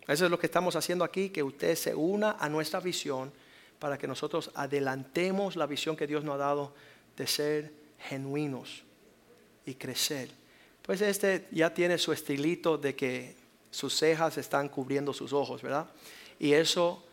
[0.09, 3.31] Eso es lo que estamos haciendo aquí, que usted se una a nuestra visión
[3.77, 6.73] para que nosotros adelantemos la visión que Dios nos ha dado
[7.15, 8.83] de ser genuinos
[9.67, 10.31] y crecer.
[10.81, 13.35] Pues este ya tiene su estilito de que
[13.69, 15.85] sus cejas están cubriendo sus ojos, ¿verdad?
[16.39, 17.03] Y eso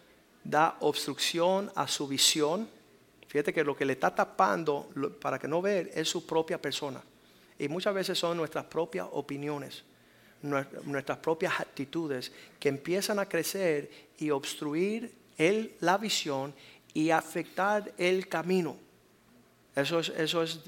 [0.42, 2.66] da obstrucción a su visión.
[3.28, 4.88] Fíjate que lo que le está tapando
[5.20, 7.02] para que no vea es su propia persona.
[7.58, 9.84] Y muchas veces son nuestras propias opiniones
[10.48, 16.54] nuestras propias actitudes que empiezan a crecer y obstruir el, la visión
[16.94, 18.76] y afectar el camino.
[19.74, 20.60] Eso es, eso es,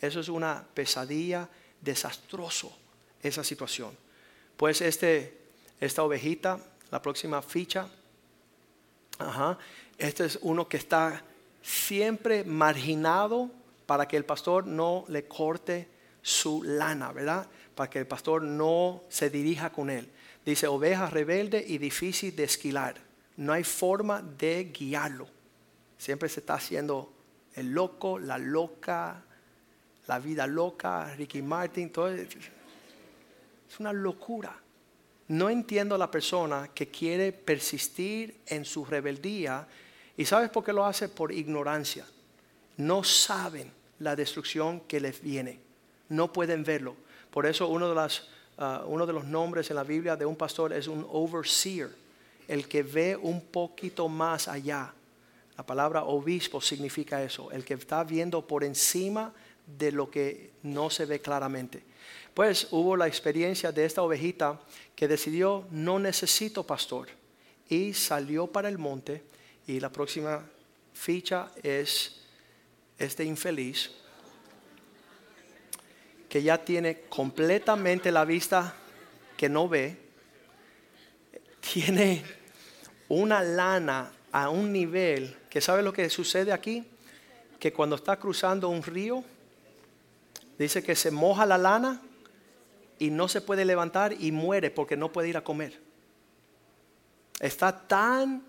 [0.00, 1.48] eso es una pesadilla
[1.80, 2.76] desastroso,
[3.22, 3.96] esa situación.
[4.56, 5.38] Pues este,
[5.80, 6.58] esta ovejita,
[6.90, 7.88] la próxima ficha,
[9.96, 11.22] este es uno que está
[11.62, 13.50] siempre marginado
[13.86, 15.88] para que el pastor no le corte
[16.22, 17.48] su lana, ¿verdad?
[17.78, 20.10] Para que el pastor no se dirija con él.
[20.44, 22.96] Dice, oveja rebelde y difícil de esquilar.
[23.36, 25.28] No hay forma de guiarlo.
[25.96, 27.14] Siempre se está haciendo
[27.54, 29.22] el loco, la loca,
[30.08, 32.08] la vida loca, Ricky Martin, todo.
[32.08, 32.26] Es
[33.78, 34.60] una locura.
[35.28, 39.68] No entiendo a la persona que quiere persistir en su rebeldía.
[40.16, 41.08] ¿Y sabes por qué lo hace?
[41.08, 42.04] Por ignorancia.
[42.76, 45.60] No saben la destrucción que les viene.
[46.08, 46.96] No pueden verlo.
[47.38, 48.24] Por eso uno de, las,
[48.56, 51.88] ah, uno de los nombres en la Biblia de un pastor es un overseer,
[52.48, 54.92] el que ve un poquito más allá.
[55.56, 59.32] La palabra obispo significa eso, el que está viendo por encima
[59.64, 61.84] de lo que no se ve claramente.
[62.34, 64.60] Pues hubo la experiencia de esta ovejita
[64.96, 67.06] que decidió no necesito pastor
[67.68, 69.22] y salió para el monte
[69.64, 70.44] y la próxima
[70.92, 72.20] ficha es
[72.98, 73.92] este infeliz
[76.28, 78.74] que ya tiene completamente la vista
[79.36, 79.96] que no ve,
[81.72, 82.24] tiene
[83.08, 86.84] una lana a un nivel que sabe lo que sucede aquí,
[87.58, 89.24] que cuando está cruzando un río,
[90.58, 92.02] dice que se moja la lana
[92.98, 95.80] y no se puede levantar y muere porque no puede ir a comer.
[97.40, 98.42] Está tan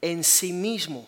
[0.00, 1.06] en sí mismo,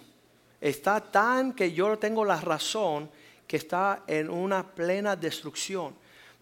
[0.61, 3.11] está tan que yo tengo la razón
[3.47, 5.95] que está en una plena destrucción.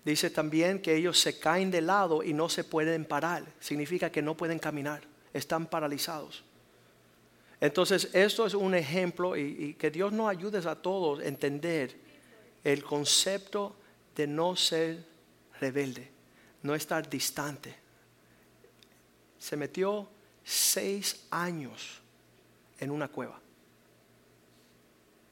[0.04, 3.44] Dice también que ellos se caen de lado y no se pueden parar.
[3.60, 6.44] Significa que no pueden caminar, están paralizados.
[7.60, 11.96] Entonces, esto es un ejemplo y, que Dios nos ayude a todos a entender
[12.64, 13.76] el concepto
[14.16, 15.04] de no ser
[15.60, 16.10] rebelde,
[16.62, 17.76] no estar distante.
[19.38, 20.08] Se metió
[20.42, 22.00] seis años
[22.80, 23.40] en una cueva.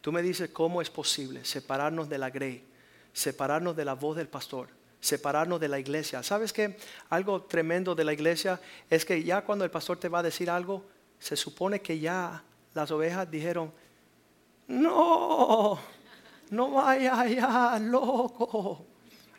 [0.01, 2.65] Tú me dices cómo es posible separarnos de la grey,
[3.13, 4.69] separarnos de la voz del pastor,
[5.01, 6.23] separarnos de la iglesia.
[6.23, 6.77] ¿Sabes qué?
[7.09, 10.51] Algo tremendo de la iglesia es que ya cuando el pastor te va a decir
[10.51, 10.85] algo,
[11.19, 12.43] se supone que ya
[12.75, 13.73] las ovejas dijeron,
[14.69, 15.79] no,
[16.51, 18.87] no vaya allá, loco,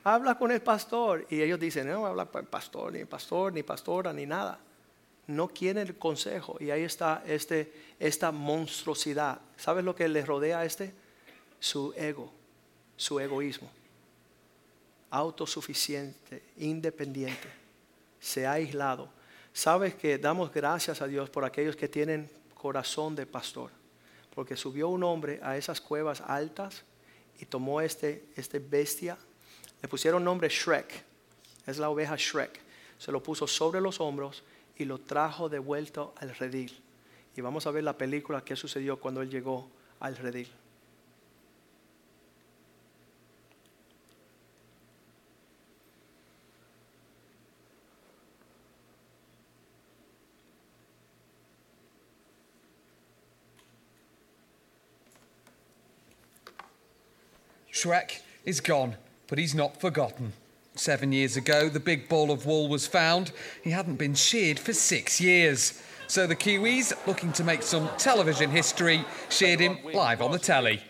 [0.03, 1.25] habla con el pastor.
[1.29, 4.59] Y ellos dicen, no habla con el pastor, ni pastor, ni pastora, ni nada.
[5.27, 6.57] No quieren el consejo.
[6.59, 9.39] Y ahí está este, esta monstruosidad.
[9.55, 10.93] ¿Sabes lo que le rodea a este?
[11.59, 12.33] Su ego,
[13.01, 13.71] su egoísmo.
[15.09, 17.49] Autosuficiente, independiente.
[18.19, 19.09] Se ha aislado
[19.53, 23.69] Sabes que damos gracias a Dios por aquellos que tienen corazón de pastor,
[24.33, 26.83] porque subió un hombre a esas cuevas altas
[27.39, 29.17] y tomó este, este bestia,
[29.81, 31.03] le pusieron nombre Shrek,
[31.67, 32.61] es la oveja Shrek,
[32.97, 34.43] se lo puso sobre los hombros
[34.77, 36.81] y lo trajo de vuelta al redil.
[37.35, 40.49] Y vamos a ver la película que sucedió cuando él llegó al redil.
[57.81, 58.95] Shrek is gone,
[59.27, 60.33] but he's not forgotten.
[60.75, 63.31] Seven years ago, the big ball of wool was found.
[63.63, 65.81] He hadn't been sheared for six years.
[66.05, 70.81] So the Kiwis, looking to make some television history, sheared him live on the telly.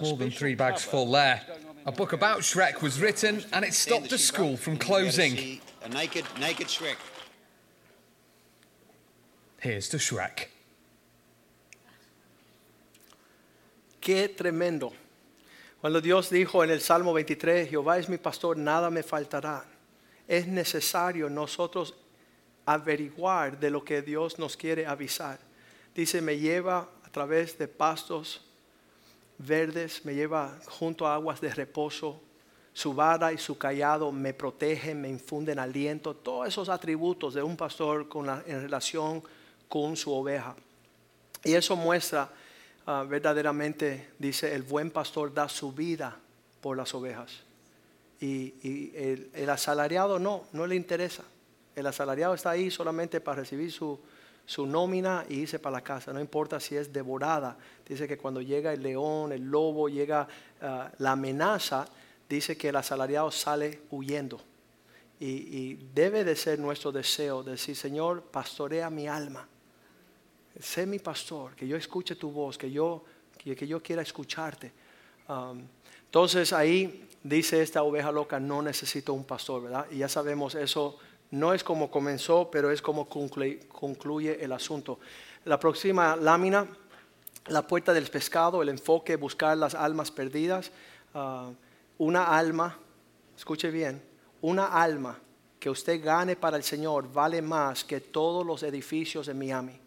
[0.00, 1.42] More than three bags full there.
[1.84, 5.60] A book about Shrek was written and it stopped a school from closing.
[5.84, 6.96] A naked, naked Shrek.
[9.60, 10.46] Here's to Shrek.
[14.00, 14.92] Qué tremendo.
[15.80, 19.64] Cuando Dios dijo en el Salmo 23, Jehová es mi pastor, nada me faltará.
[20.28, 21.94] Es necesario nosotros
[22.66, 25.38] averiguar de lo que Dios nos quiere avisar.
[25.94, 28.42] Dice, me lleva a través de pastos
[29.38, 32.20] verdes, me lleva junto a aguas de reposo.
[32.74, 36.14] Su vara y su callado me protegen, me infunden aliento.
[36.14, 38.06] Todos esos atributos de un pastor
[38.46, 39.22] en relación
[39.66, 40.54] con su oveja.
[41.42, 42.30] Y eso muestra
[42.86, 46.16] Ah, verdaderamente dice, el buen pastor da su vida
[46.60, 47.42] por las ovejas.
[48.20, 48.90] Y,
[49.34, 51.22] el, asalariado no, no le interesa.
[51.76, 53.98] El asalariado está ahí solamente para recibir su,
[54.58, 56.12] nómina y irse para la casa.
[56.12, 57.56] No importa si es devorada.
[57.86, 60.26] Dice que cuando llega el león, el lobo, llega
[60.60, 61.86] ah, la amenaza,
[62.28, 64.40] dice que el asalariado sale huyendo.
[65.18, 69.46] Y, y, debe de ser nuestro deseo, decir, Señor, pastorea mi alma
[70.58, 73.04] sé mi pastor, que yo escuche tu voz, que yo,
[73.38, 74.72] que, yo quiera escucharte.
[75.28, 75.62] Um,
[76.06, 79.86] entonces ahí dice esta oveja loca, no necesito un pastor, ¿verdad?
[79.90, 80.98] Y ya sabemos, eso
[81.30, 84.98] no es como comenzó, pero es como concluye, el asunto.
[85.44, 86.66] La próxima lámina,
[87.46, 90.72] la puerta del pescado, el enfoque, buscar las almas perdidas.
[91.14, 91.54] Uh,
[91.98, 92.78] una alma,
[93.36, 94.02] escuche bien,
[94.40, 95.18] una alma
[95.60, 99.78] que usted gane para el Señor vale más que todos los edificios de Miami.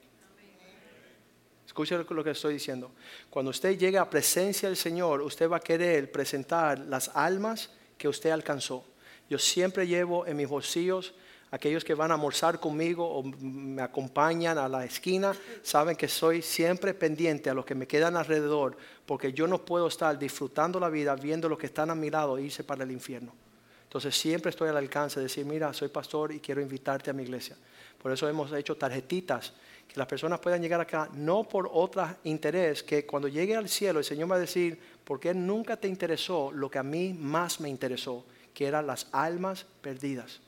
[1.74, 2.92] Escuche lo que estoy diciendo.
[3.32, 8.08] Cuando usted llegue a presencia del Señor, usted va a querer presentar las almas que
[8.08, 8.86] usted alcanzó.
[9.28, 11.16] Yo siempre llevo en mis bolsillos
[11.50, 15.34] aquellos que van a almorzar conmigo o me acompañan a la esquina,
[15.64, 19.88] saben que soy siempre pendiente a los que me quedan alrededor, porque yo no puedo
[19.88, 22.92] estar disfrutando la vida viendo los que están a mi lado e irse para el
[22.92, 23.34] infierno.
[23.86, 27.24] Entonces siempre estoy al alcance de decir, mira, soy pastor y quiero invitarte a mi
[27.24, 27.58] iglesia.
[28.00, 29.54] Por eso hemos hecho tarjetitas
[29.88, 34.00] que las personas puedan llegar acá, no por otro interés, que cuando llegue al cielo
[34.00, 37.70] el Señor va a decir, porque nunca te interesó lo que a mí más me
[37.70, 40.40] interesó, que eran las almas perdidas.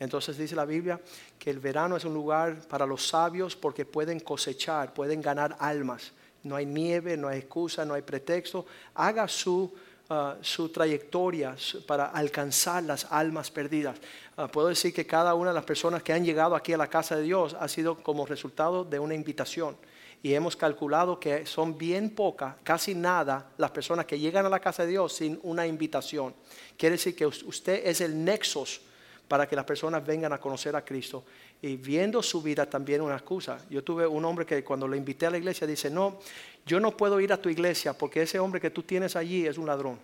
[0.00, 1.00] Entonces dice la Biblia
[1.38, 6.12] que el verano es un lugar para los sabios porque pueden cosechar, pueden ganar almas.
[6.44, 8.64] No hay nieve, no hay excusa, no hay pretexto.
[8.94, 9.72] Haga su,
[10.08, 13.98] uh, su trayectoria para alcanzar las almas perdidas.
[14.36, 16.88] Uh, puedo decir que cada una de las personas que han llegado aquí a la
[16.88, 19.76] casa de Dios ha sido como resultado de una invitación.
[20.22, 24.58] Y hemos calculado que son bien pocas, casi nada, las personas que llegan a la
[24.58, 26.34] casa de Dios sin una invitación.
[26.76, 28.80] Quiere decir que usted es el nexus
[29.28, 31.24] para que las personas vengan a conocer a Cristo.
[31.60, 33.58] Y viendo su vida también una excusa.
[33.68, 36.18] Yo tuve un hombre que cuando le invité a la iglesia dice, no,
[36.64, 39.58] yo no puedo ir a tu iglesia porque ese hombre que tú tienes allí es
[39.58, 39.98] un ladrón.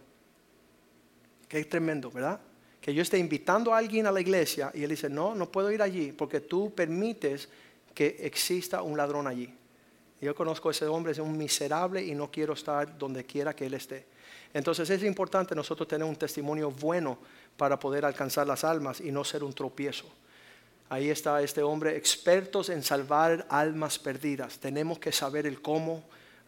[1.49, 2.39] Qué tremendo, ¿verdad?
[2.81, 5.73] Que yo esté invitando a alguien a la iglesia y él dice, no, no puedo
[5.73, 7.49] ir allí porque tú permites
[7.95, 9.55] que exista un ladrón allí.
[10.21, 13.67] Yo conozco a ese hombre, es un miserable y no quiero estar donde quiera que
[13.67, 14.07] él esté.
[14.55, 17.19] Entonces es importante nosotros tener un testimonio bueno
[17.57, 20.07] para poder alcanzar las almas y no ser un tropiezo.
[20.88, 24.59] Ahí está este hombre, expertos en salvar almas perdidas.
[24.59, 26.05] Tenemos que saber el cómo.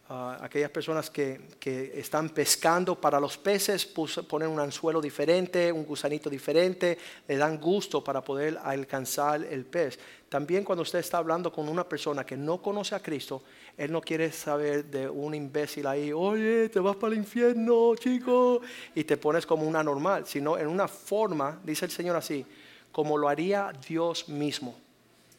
[0.09, 6.29] Aquellas personas que, que, están pescando para los peces ponen un anzuelo diferente, un gusanito
[6.29, 9.99] diferente, le dan gusto para poder alcanzar el pez.
[10.29, 13.43] También cuando usted está hablando con una persona que no conoce a Cristo,
[13.77, 18.61] él no quiere saber de un imbécil ahí, oye, te vas para el infierno, chico,
[18.95, 22.45] y te pones como una normal, sino en una forma, dice el Señor así,
[22.93, 24.73] como lo haría Dios mismo.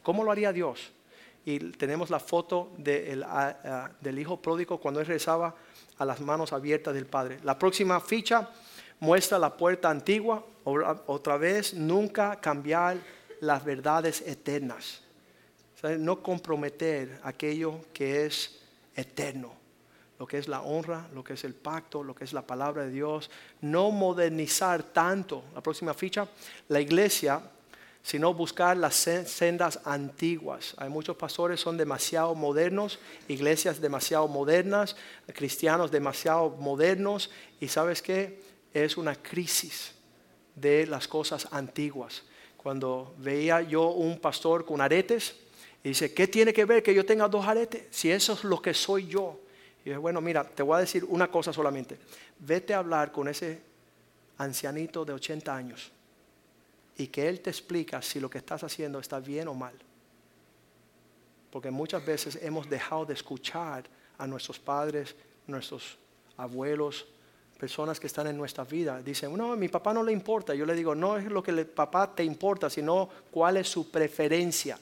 [0.03, 0.93] ¿Cómo lo haría Dios?
[1.49, 5.55] Y tenemos la foto del hijo pródigo cuando él rezaba
[5.97, 7.39] a las manos abiertas del Padre.
[7.43, 8.51] La próxima ficha
[9.01, 12.99] muestra la puerta antigua, otra vez, nunca cambiar
[13.41, 15.03] las verdades eternas
[15.99, 18.59] no comprometer aquello que es
[18.95, 19.53] eterno,
[20.19, 22.85] lo que es la honra, lo que es el pacto, lo que es la palabra
[22.85, 23.31] de Dios.
[23.61, 26.27] No modernizar tanto, la próxima ficha,
[26.69, 27.41] la iglesia,
[28.09, 30.73] sino buscar las sendas antiguas.
[30.79, 34.97] Hay muchos pastores son demasiado modernos, iglesias demasiado modernas,
[35.35, 38.41] cristianos demasiado modernos y sabes qué?
[38.73, 39.93] Es una crisis
[40.55, 42.23] de las cosas antiguas.
[42.57, 45.37] Cuando veía yo un pastor con aretes,
[45.85, 47.89] y dice, ¿qué tiene que ver que yo tenga dos aretes?
[47.91, 49.39] Si eso es lo que soy yo.
[49.85, 51.99] Y dice, bueno, mira, te voy a decir una cosa solamente.
[52.39, 53.61] Vete a hablar con ese
[54.39, 55.93] ancianito de 80 años
[56.99, 59.75] y que él te explica si lo que estás haciendo está bien o mal.
[61.51, 63.85] Porque muchas veces hemos dejado de escuchar
[64.19, 65.97] a nuestros padres, nuestros
[66.37, 67.07] abuelos,
[67.59, 69.01] personas que están en nuestra vida.
[69.01, 70.55] Dicen, no, a mi papá no le importa.
[70.55, 73.91] Yo le digo, no es lo que el papá te importa, sino cuál es su
[73.91, 74.79] preferencia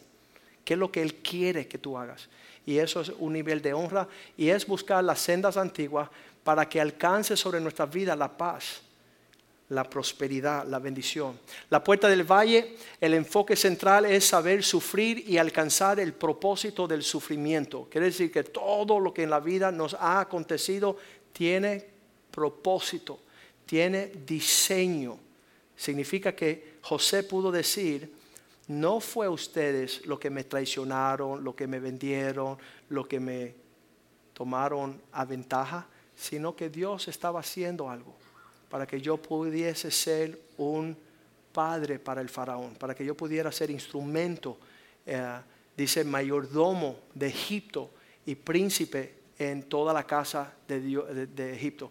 [0.67, 2.29] qué es lo que Él quiere que tú hagas.
[2.67, 6.11] Y eso es un nivel de honra y es buscar las sendas antiguas
[6.43, 8.83] para que alcance sobre nuestra vida la paz,
[9.71, 11.39] la prosperidad, la bendición.
[11.71, 17.03] La puerta del valle, el enfoque central es saber sufrir y alcanzar el propósito del
[17.03, 17.89] sufrimiento.
[17.91, 20.97] Quiere decir que todo lo que en la vida nos ha acontecido
[21.33, 21.85] tiene
[22.31, 23.19] propósito,
[23.65, 25.19] tiene diseño.
[25.77, 28.15] Significa que José pudo decir,
[28.69, 32.57] no fue ustedes lo que me traicionaron, lo que me vendieron,
[32.89, 33.55] lo que me
[34.33, 38.26] tomaron a ventaja, sino que Dios estaba haciendo algo
[38.69, 40.97] para que yo pudiese ser un
[41.53, 44.59] padre para el faraón, para que yo pudiera ser instrumento,
[45.07, 45.41] eh,
[45.77, 47.91] dice, mayordomo de Egipto
[48.27, 51.91] y príncipe en toda la casa de, Egipto.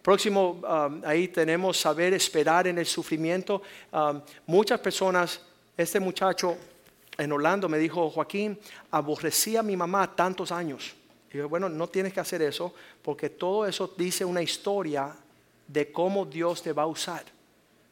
[0.00, 3.62] Próximo, um, ahí tenemos saber esperar en el sufrimiento.
[3.92, 5.40] Um, muchas personas
[5.76, 6.56] este muchacho
[7.16, 8.58] en Orlando me dijo, Joaquín,
[8.90, 10.94] aborrecía a mi mamá tantos años.
[11.32, 15.14] Y yo, bueno, no tienes que hacer eso porque todo eso dice una historia
[15.66, 17.24] de cómo Dios te va a usar.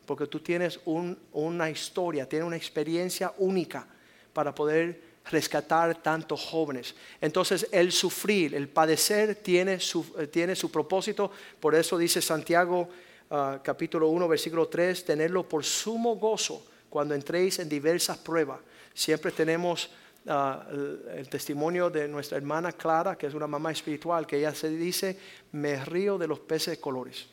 [0.06, 3.86] Porque tú tienes una historia, tienes una experiencia única
[4.32, 6.94] para poder rescatar tantos jóvenes.
[7.20, 11.30] Entonces el sufrir, el padecer tiene su, eh, tiene su propósito.
[11.60, 12.88] Por eso dice Santiago
[13.30, 18.60] ah, capítulo 1, versículo 3, tenerlo por sumo gozo cuando entréis en diversas pruebas.
[18.92, 19.90] Siempre tenemos
[20.26, 24.54] ah, el, el testimonio de nuestra hermana Clara, que es una mamá espiritual, que ella
[24.54, 25.16] se dice,
[25.52, 27.28] me río de los peces de colores.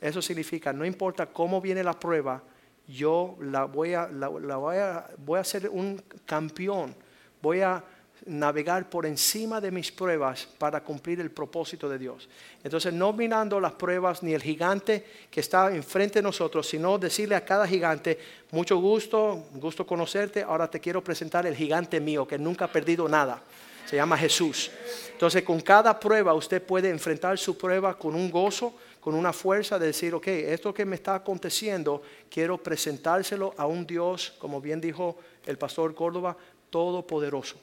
[0.00, 2.42] Eso significa, no importa cómo viene la prueba,
[2.86, 6.94] yo la voy a, la, voy a, voy a ser un campeón,
[7.42, 7.84] voy a
[8.26, 12.28] navegar por encima de mis pruebas para cumplir el propósito de Dios.
[12.64, 17.36] Entonces, no mirando las pruebas ni el gigante que está enfrente de nosotros, sino decirle
[17.36, 18.18] a cada gigante,
[18.50, 23.08] mucho gusto, gusto conocerte, ahora te quiero presentar el gigante mío que nunca ha perdido
[23.08, 23.42] nada.
[23.86, 24.70] Se llama Jesús.
[25.12, 29.78] Entonces, con cada prueba usted puede enfrentar su prueba con un gozo, con una fuerza
[29.78, 34.80] de decir, ok, esto que me está aconteciendo, quiero presentárselo a un Dios, como bien
[34.80, 36.36] dijo el pastor Córdoba,
[36.70, 37.56] todopoderoso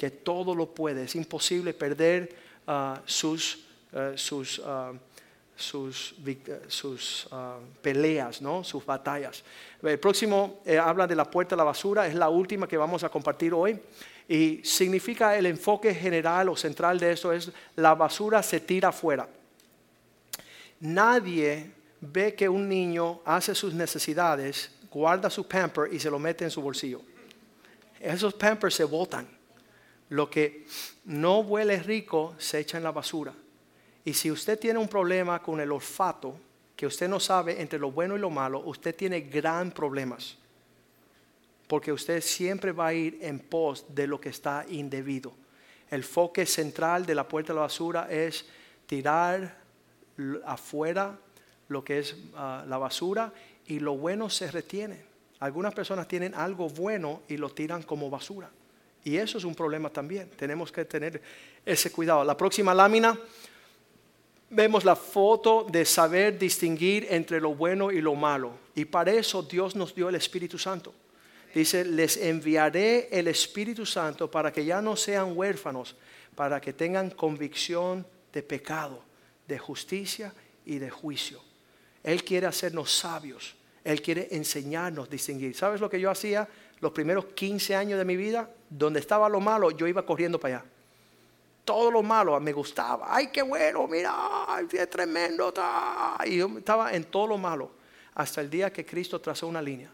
[0.00, 1.04] que todo lo puede.
[1.04, 2.34] Es imposible perder
[2.66, 4.94] ah, sus, ah, sus, ah,
[5.54, 6.14] sus,
[7.82, 8.64] peleas, ¿no?
[8.64, 9.44] sus batallas.
[9.82, 13.04] El próximo eh, habla de la puerta a la basura, es la última que vamos
[13.04, 13.78] a compartir hoy.
[14.26, 19.28] Y significa el enfoque general o central de esto es la basura se tira afuera.
[20.80, 26.44] Nadie ve que un niño hace sus necesidades, guarda su pamper y se lo mete
[26.44, 27.02] en su bolsillo.
[28.00, 29.40] Esos pampers se botan
[30.10, 30.66] lo que
[31.04, 33.32] no huele rico se echa en la basura.
[34.04, 36.38] Y si usted tiene un problema con el olfato,
[36.76, 40.36] que usted no sabe entre lo bueno y lo malo, usted tiene gran problemas.
[41.68, 45.32] Porque usted siempre va a ir en pos de lo que está indebido.
[45.88, 48.46] El foque central de la puerta de la basura es
[48.86, 49.59] tirar
[50.44, 51.18] afuera
[51.68, 53.32] lo que es ah, la basura
[53.66, 55.04] y lo bueno se retiene.
[55.40, 58.50] Algunas personas tienen algo bueno y lo tiran como basura.
[59.04, 60.28] Y eso es un problema también.
[60.30, 61.22] Tenemos que tener
[61.64, 62.24] ese cuidado.
[62.24, 63.18] La próxima lámina
[64.50, 68.52] vemos la foto de saber distinguir entre lo bueno y lo malo.
[68.74, 70.92] Y para eso Dios nos dio el Espíritu Santo.
[71.54, 75.96] Dice, les enviaré el Espíritu Santo para que ya no sean huérfanos,
[76.34, 79.02] para que tengan convicción de pecado,
[79.50, 80.32] de justicia
[80.64, 81.42] y de juicio.
[82.02, 83.54] Él quiere hacernos sabios.
[83.84, 85.54] Él quiere enseñarnos distinguir.
[85.54, 86.48] ¿Sabes lo que yo hacía
[86.80, 88.48] los primeros 15 años de mi vida?
[88.70, 90.66] donde estaba lo malo, yo iba corriendo para allá.
[91.64, 93.08] Todo lo malo me gustaba.
[93.14, 94.14] Ay, qué bueno, mira,
[94.72, 95.52] es tremendo.
[96.24, 97.72] Y yo estaba en todo lo malo
[98.14, 99.92] hasta el día que Cristo trazó una línea.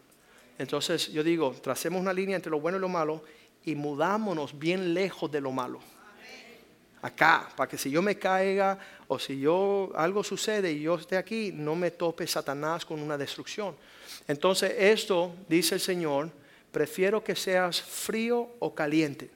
[0.57, 3.23] Entonces yo digo, tracemos una línea entre lo bueno y lo malo
[3.65, 5.79] y mudámonos bien lejos de lo malo.
[7.01, 8.77] Acá, para que si yo me caiga
[9.07, 13.17] o si yo algo sucede y yo esté aquí, no me tope Satanás con una
[13.17, 13.75] destrucción.
[14.27, 16.31] Entonces esto, dice el Señor,
[16.71, 19.29] prefiero que seas frío o caliente.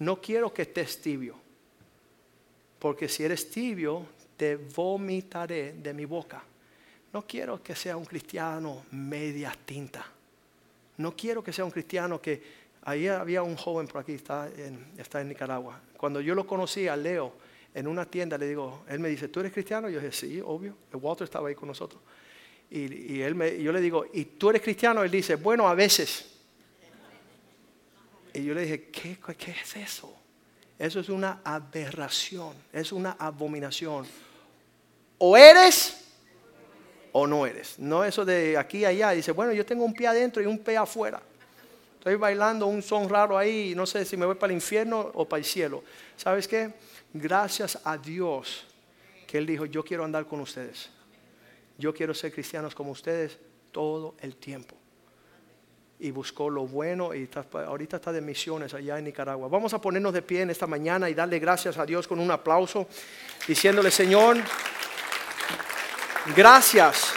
[0.00, 1.36] No quiero que estés tibio.
[2.78, 6.42] Porque si eres tibio, te vomitaré de mi boca.
[7.12, 10.06] No quiero que sea un cristiano media tinta.
[10.96, 12.60] No quiero que sea un cristiano que...
[12.82, 15.80] Ahí había un joven por aquí, está en, Nicaragua.
[15.96, 17.34] Cuando yo lo conocí a Leo
[17.74, 19.88] en una tienda, le digo, él me dice, ¿tú eres cristiano?
[19.90, 20.76] Yo dije, sí, obvio.
[20.92, 22.00] El Walter estaba ahí con nosotros.
[22.70, 25.02] Y, él me, yo le digo, ¿y tú eres cristiano?
[25.02, 26.38] Él dice, bueno, a veces.
[28.32, 30.16] Y yo le dije, ¿qué, ¿qué es eso?
[30.78, 34.06] Eso es una aberración, es una abominación.
[35.18, 36.06] O eres
[37.12, 37.78] o no eres.
[37.78, 39.10] No eso de aquí y allá.
[39.10, 41.20] Dice, bueno, yo tengo un pie adentro y un pie afuera.
[42.00, 45.28] Estoy bailando un son raro ahí no sé si me voy para el infierno o
[45.28, 45.84] para el cielo.
[46.16, 46.72] ¿Sabes qué?
[47.12, 48.64] Gracias a Dios
[49.26, 50.88] que Él dijo, yo quiero andar con ustedes.
[51.76, 53.38] Yo quiero ser cristianos como ustedes
[53.70, 54.74] todo el tiempo
[55.98, 59.48] y buscó lo bueno y ahorita está de misiones allá en Nicaragua.
[59.48, 62.30] Vamos a ponernos de pie en esta mañana y darle gracias a Dios con un
[62.30, 62.88] aplauso,
[63.46, 64.38] diciéndole, Señor,
[66.34, 67.12] gracias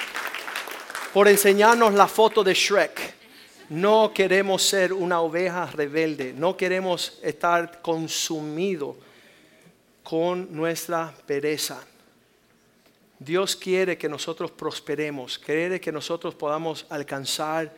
[1.13, 3.22] por enseñarnos la foto de Shrek.
[3.69, 8.95] No queremos ser una oveja rebelde, no queremos estar consumido
[10.03, 11.83] con nuestra pereza.
[13.17, 17.73] Dios quiere que nosotros prosperemos, quiere que nosotros podamos alcanzar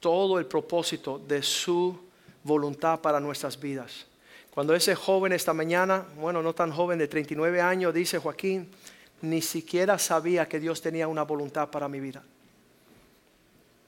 [0.00, 1.96] todo el propósito de su
[2.42, 4.06] voluntad para nuestras vidas.
[4.52, 8.68] Cuando ese joven esta mañana, bueno, no tan joven, de 39 años, dice Joaquín,
[9.22, 12.22] ni siquiera sabía que Dios tenía una voluntad para mi vida.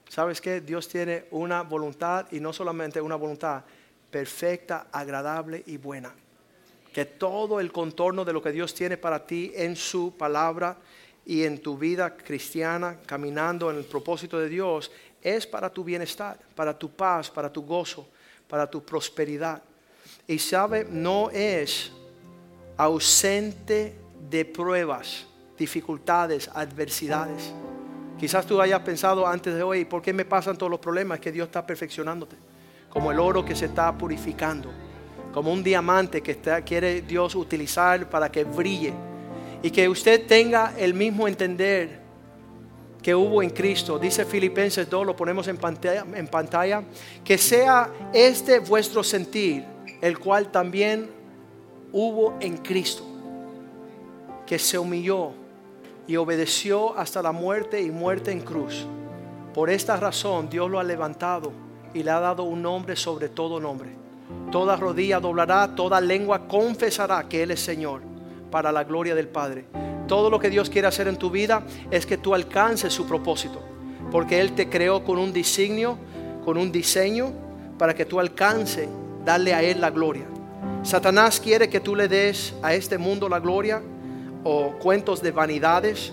[0.08, 0.60] ¿Sabes qué?
[0.60, 3.64] Dios tiene una voluntad y no solamente una voluntad
[4.10, 6.14] perfecta, agradable y buena.
[6.92, 10.76] Que todo el contorno de lo que Dios tiene para ti en su palabra
[11.26, 16.38] y en tu vida cristiana, caminando en el propósito de Dios, es para tu bienestar,
[16.54, 18.06] para tu paz, para tu gozo,
[18.48, 19.62] para tu prosperidad.
[20.28, 21.90] Y sabe, no es
[22.76, 23.96] ausente
[24.30, 25.26] de pruebas,
[25.58, 27.52] dificultades, adversidades.
[28.18, 31.20] Quizás tú hayas pensado antes de hoy, ¿por qué me pasan todos los problemas?
[31.20, 32.36] Que Dios está perfeccionándote.
[32.88, 34.70] como el oro que se está purificando,
[35.32, 38.92] como un diamante que está, quiere Dios utilizar para que brille
[39.64, 42.04] y que usted tenga el mismo entender
[43.02, 43.98] que hubo en Cristo.
[43.98, 46.84] Dice Filipenses 2, lo ponemos en pantalla, en pantalla,
[47.24, 49.64] que sea este vuestro sentir,
[50.00, 51.10] el cual también
[51.92, 53.04] hubo en Cristo,
[54.46, 55.32] que se humilló
[56.06, 58.86] y obedeció hasta la muerte y muerte en cruz.
[59.54, 61.52] Por esta razón Dios lo ha levantado
[61.92, 63.90] y le ha dado un nombre sobre todo nombre.
[64.50, 68.02] Toda rodilla doblará, toda lengua confesará que Él es Señor
[68.50, 69.66] para la gloria del Padre.
[70.08, 73.60] Todo lo que Dios quiere hacer en tu vida es que tú alcances su propósito,
[74.10, 75.96] porque Él te creó con un designio,
[76.44, 77.32] con un diseño,
[77.78, 78.88] para que tú alcances
[79.24, 80.26] darle a Él la gloria.
[80.82, 83.82] Satanás quiere que tú le des a este mundo la gloria
[84.44, 86.12] o cuentos de vanidades.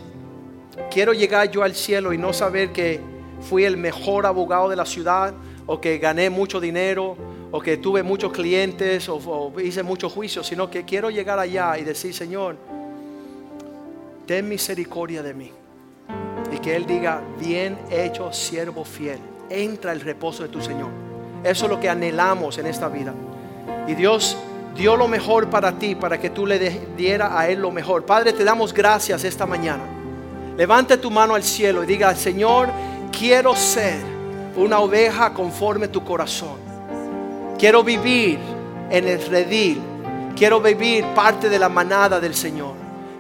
[0.90, 3.00] Quiero llegar yo al cielo y no saber que
[3.42, 5.34] fui el mejor abogado de la ciudad
[5.66, 7.18] o que gané mucho dinero
[7.52, 11.84] o que tuve muchos clientes o, hice muchos juicios, sino que quiero llegar allá y
[11.84, 12.56] decir, Señor,
[14.26, 15.52] ten misericordia de mí.
[16.52, 19.20] Y que Él diga, bien hecho, siervo fiel,
[19.50, 20.90] entra el reposo de tu Señor.
[21.44, 23.14] Eso es lo que anhelamos en esta vida.
[23.88, 24.38] Y Dios
[24.76, 26.59] dio lo mejor para ti, para que tú le
[26.97, 28.05] diera a Él lo mejor.
[28.05, 29.84] Padre, te damos gracias esta mañana.
[30.57, 32.69] Levante tu mano al cielo y diga, Señor,
[33.11, 33.99] quiero ser
[34.55, 36.59] una oveja conforme tu corazón.
[37.57, 38.39] Quiero vivir
[38.89, 39.82] en el redil.
[40.36, 42.74] Quiero vivir parte de la manada del Señor.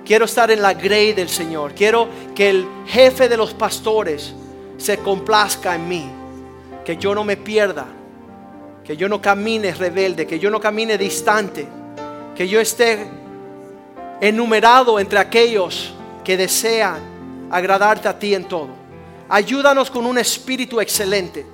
[0.05, 1.73] Quiero estar en la grey del Señor.
[1.73, 4.33] Quiero que el jefe de los pastores
[4.77, 6.09] se complazca en mí.
[6.83, 7.85] Que yo no me pierda.
[8.91, 10.27] Que yo no camine rebelde.
[10.27, 11.65] Que yo no camine distante.
[12.35, 13.07] Que yo esté
[14.19, 15.93] enumerado entre aquellos
[16.25, 16.99] que desean
[17.49, 18.67] agradarte a ti en todo.
[19.29, 21.45] Ayúdanos con un espíritu excelente.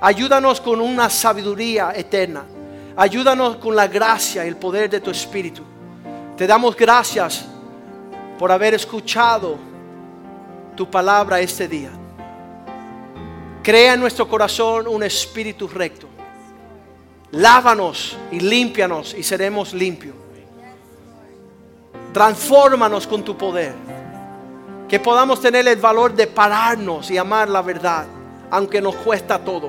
[0.00, 2.46] Ayúdanos con una sabiduría eterna.
[2.96, 5.62] Ayúdanos con la gracia y el poder de tu espíritu.
[6.38, 7.44] Te damos gracias
[8.38, 9.58] por haber escuchado
[10.74, 11.90] tu palabra este día.
[13.62, 16.07] Crea en nuestro corazón un espíritu recto.
[17.32, 20.14] Lávanos y límpianos y seremos limpios.
[22.12, 23.74] Transfórmanos con tu poder.
[24.88, 28.06] Que podamos tener el valor de pararnos y amar la verdad,
[28.50, 29.68] aunque nos cuesta todo.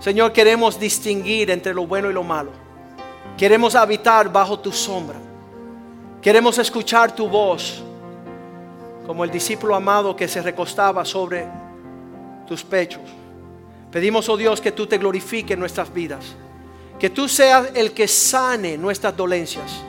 [0.00, 2.50] Señor, queremos distinguir entre lo bueno y lo malo.
[3.38, 5.18] Queremos habitar bajo tu sombra.
[6.20, 7.82] Queremos escuchar tu voz,
[9.06, 11.46] como el discípulo amado que se recostaba sobre
[12.46, 13.19] tus pechos.
[13.90, 16.24] Pedimos, oh Dios, que tú te glorifiques en nuestras vidas.
[16.98, 19.82] Que tú seas el que sane nuestras dolencias.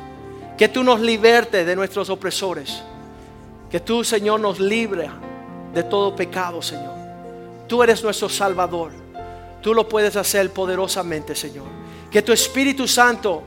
[0.57, 2.81] Que tú nos libertes de nuestros opresores.
[3.69, 5.09] Que tú, Señor, nos libre
[5.73, 6.93] de todo pecado, Señor.
[7.67, 8.91] Tú eres nuestro Salvador.
[9.61, 11.65] Tú lo puedes hacer poderosamente, Señor.
[12.09, 13.43] Que tu Espíritu Santo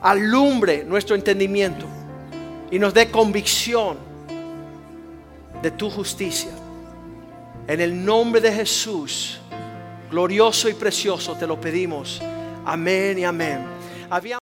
[0.00, 1.86] alumbre nuestro entendimiento
[2.70, 3.98] y nos dé convicción
[5.62, 6.50] de tu justicia.
[7.66, 9.37] En el nombre de Jesús,
[10.10, 12.20] glorioso y precioso, te lo pedimos.
[12.64, 13.64] Amén y amén.